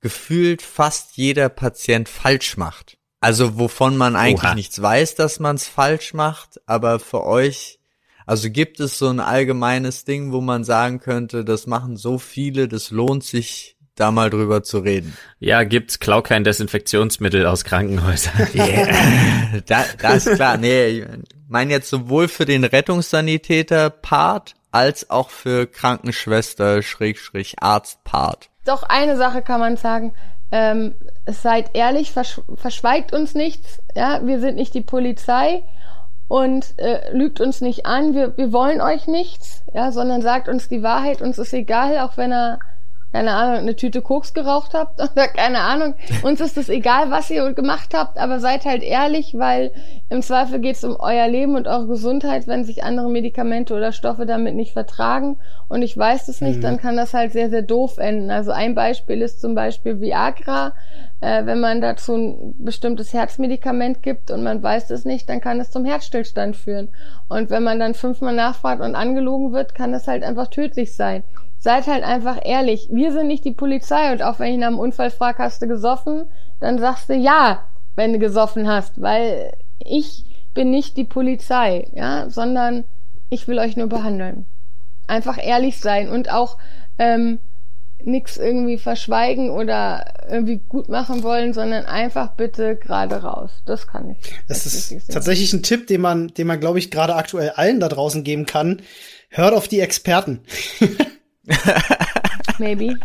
[0.00, 2.98] gefühlt fast jeder Patient falsch macht.
[3.20, 4.54] Also wovon man eigentlich Oha.
[4.54, 7.78] nichts weiß, dass man es falsch macht, aber für euch,
[8.26, 12.66] also gibt es so ein allgemeines Ding, wo man sagen könnte, das machen so viele,
[12.66, 15.16] das lohnt sich da mal drüber zu reden.
[15.38, 18.32] Ja, gibt's, klau kein Desinfektionsmittel aus Krankenhäusern.
[18.54, 19.60] Yeah.
[19.66, 20.56] da, das ist klar.
[20.56, 21.04] Nee, ich
[21.48, 28.48] meine jetzt sowohl für den Rettungssanitäter-Part als auch für Krankenschwester, Schrägstrich, Arztpart.
[28.64, 30.14] Doch eine Sache kann man sagen.
[30.50, 30.94] Ähm,
[31.26, 33.82] seid ehrlich, versch verschweigt uns nichts.
[33.94, 35.62] Ja, wir sind nicht die Polizei
[36.28, 38.14] und äh, lügt uns nicht an.
[38.14, 41.20] Wir, wir wollen euch nichts, ja, sondern sagt uns die Wahrheit.
[41.20, 42.58] Uns ist egal, auch wenn er
[43.12, 45.94] keine Ahnung, eine Tüte Koks geraucht habt oder keine Ahnung.
[46.22, 49.70] Uns ist es egal, was ihr gemacht habt, aber seid halt ehrlich, weil
[50.08, 52.46] im Zweifel geht es um euer Leben und eure Gesundheit.
[52.46, 55.36] Wenn sich andere Medikamente oder Stoffe damit nicht vertragen
[55.68, 56.62] und ich weiß es nicht, mhm.
[56.62, 58.30] dann kann das halt sehr, sehr doof enden.
[58.30, 60.72] Also ein Beispiel ist zum Beispiel Viagra.
[61.20, 65.60] Äh, wenn man dazu ein bestimmtes Herzmedikament gibt und man weiß es nicht, dann kann
[65.60, 66.88] es zum Herzstillstand führen.
[67.28, 71.22] Und wenn man dann fünfmal nachfragt und angelogen wird, kann es halt einfach tödlich sein
[71.62, 72.88] seid halt einfach ehrlich.
[72.90, 75.68] Wir sind nicht die Polizei und auch wenn ich nach dem Unfall frage, hast du
[75.68, 76.24] gesoffen,
[76.58, 82.28] dann sagst du ja, wenn du gesoffen hast, weil ich bin nicht die Polizei, ja,
[82.28, 82.84] sondern
[83.30, 84.46] ich will euch nur behandeln.
[85.06, 86.58] Einfach ehrlich sein und auch
[86.98, 87.38] ähm,
[88.04, 93.50] nichts irgendwie verschweigen oder irgendwie gut machen wollen, sondern einfach bitte gerade raus.
[93.66, 94.34] Das kann ich.
[94.48, 97.78] Das, das ist tatsächlich ein Tipp, den man, den man, glaube ich, gerade aktuell allen
[97.78, 98.82] da draußen geben kann.
[99.28, 100.40] Hört auf die Experten.
[102.58, 102.98] Maybe.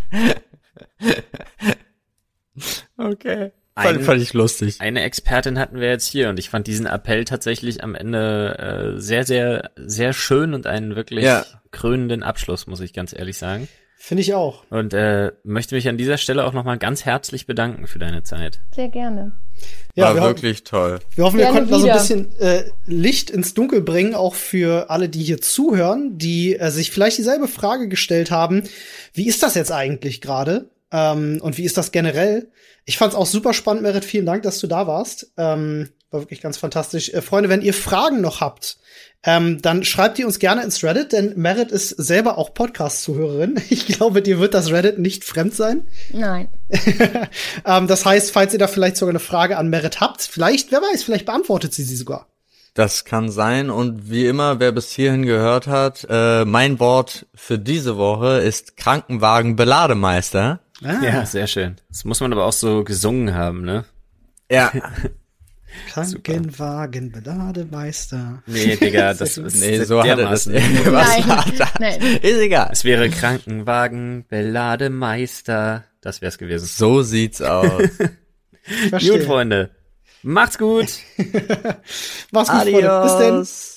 [2.98, 3.52] Okay.
[3.76, 4.82] Fand, fand, ich lustig.
[4.82, 9.00] Eine Expertin hatten wir jetzt hier und ich fand diesen Appell tatsächlich am Ende äh,
[9.00, 11.46] sehr, sehr, sehr schön und einen wirklich ja.
[11.70, 13.68] krönenden Abschluss, muss ich ganz ehrlich sagen.
[14.00, 14.64] Finde ich auch.
[14.72, 18.62] Und äh, möchte mich an dieser Stelle auch nochmal ganz herzlich bedanken für deine Zeit.
[18.74, 19.38] Sehr gerne.
[19.96, 21.00] Ja, War wirklich hoffen, toll.
[21.16, 24.92] Wir hoffen, wir konnten da so ein bisschen äh, Licht ins Dunkel bringen, auch für
[24.92, 28.64] alle, die hier zuhören, die äh, sich vielleicht dieselbe Frage gestellt haben.
[29.14, 30.70] Wie ist das jetzt eigentlich gerade?
[30.92, 32.52] Ähm, und wie ist das generell?
[32.86, 34.06] Ich fand's auch super spannend, Merit.
[34.06, 35.32] Vielen Dank, dass du da warst.
[35.36, 37.10] Ähm, war wirklich ganz fantastisch.
[37.10, 38.78] Äh, Freunde, wenn ihr Fragen noch habt,
[39.24, 43.56] ähm, dann schreibt ihr uns gerne ins Reddit, denn Merit ist selber auch Podcast-Zuhörerin.
[43.70, 45.88] Ich glaube, dir wird das Reddit nicht fremd sein.
[46.14, 46.48] Nein.
[47.66, 50.82] ähm, das heißt, falls ihr da vielleicht sogar eine Frage an Merit habt, vielleicht, wer
[50.82, 52.28] weiß, vielleicht beantwortet sie sie sogar.
[52.74, 53.70] Das kann sein.
[53.72, 58.78] Und wie immer, wer bis hierhin gehört hat, äh, mein Wort für diese Woche ist
[58.78, 60.60] Krankenwagen-Belademeister.
[60.84, 61.04] Ah.
[61.04, 61.78] Ja, sehr schön.
[61.90, 63.86] Das muss man aber auch so gesungen haben, ne?
[64.52, 64.72] Ja.
[65.90, 68.44] Krankenwagen, Belademeister.
[68.46, 70.48] Nee, Digga, das ist nee, so hatte das.
[70.52, 71.70] Was nein, war das?
[71.80, 72.02] Nein.
[72.22, 72.70] Ist egal.
[72.72, 75.84] Es wäre Krankenwagen, Belademeister.
[76.02, 76.66] Das wär's gewesen.
[76.66, 77.72] So sieht's aus.
[78.92, 79.72] gut, Freunde.
[80.24, 80.88] Macht's gut.
[82.32, 82.82] Macht's gut, Adios.
[82.82, 83.40] Freunde.
[83.40, 83.58] Bis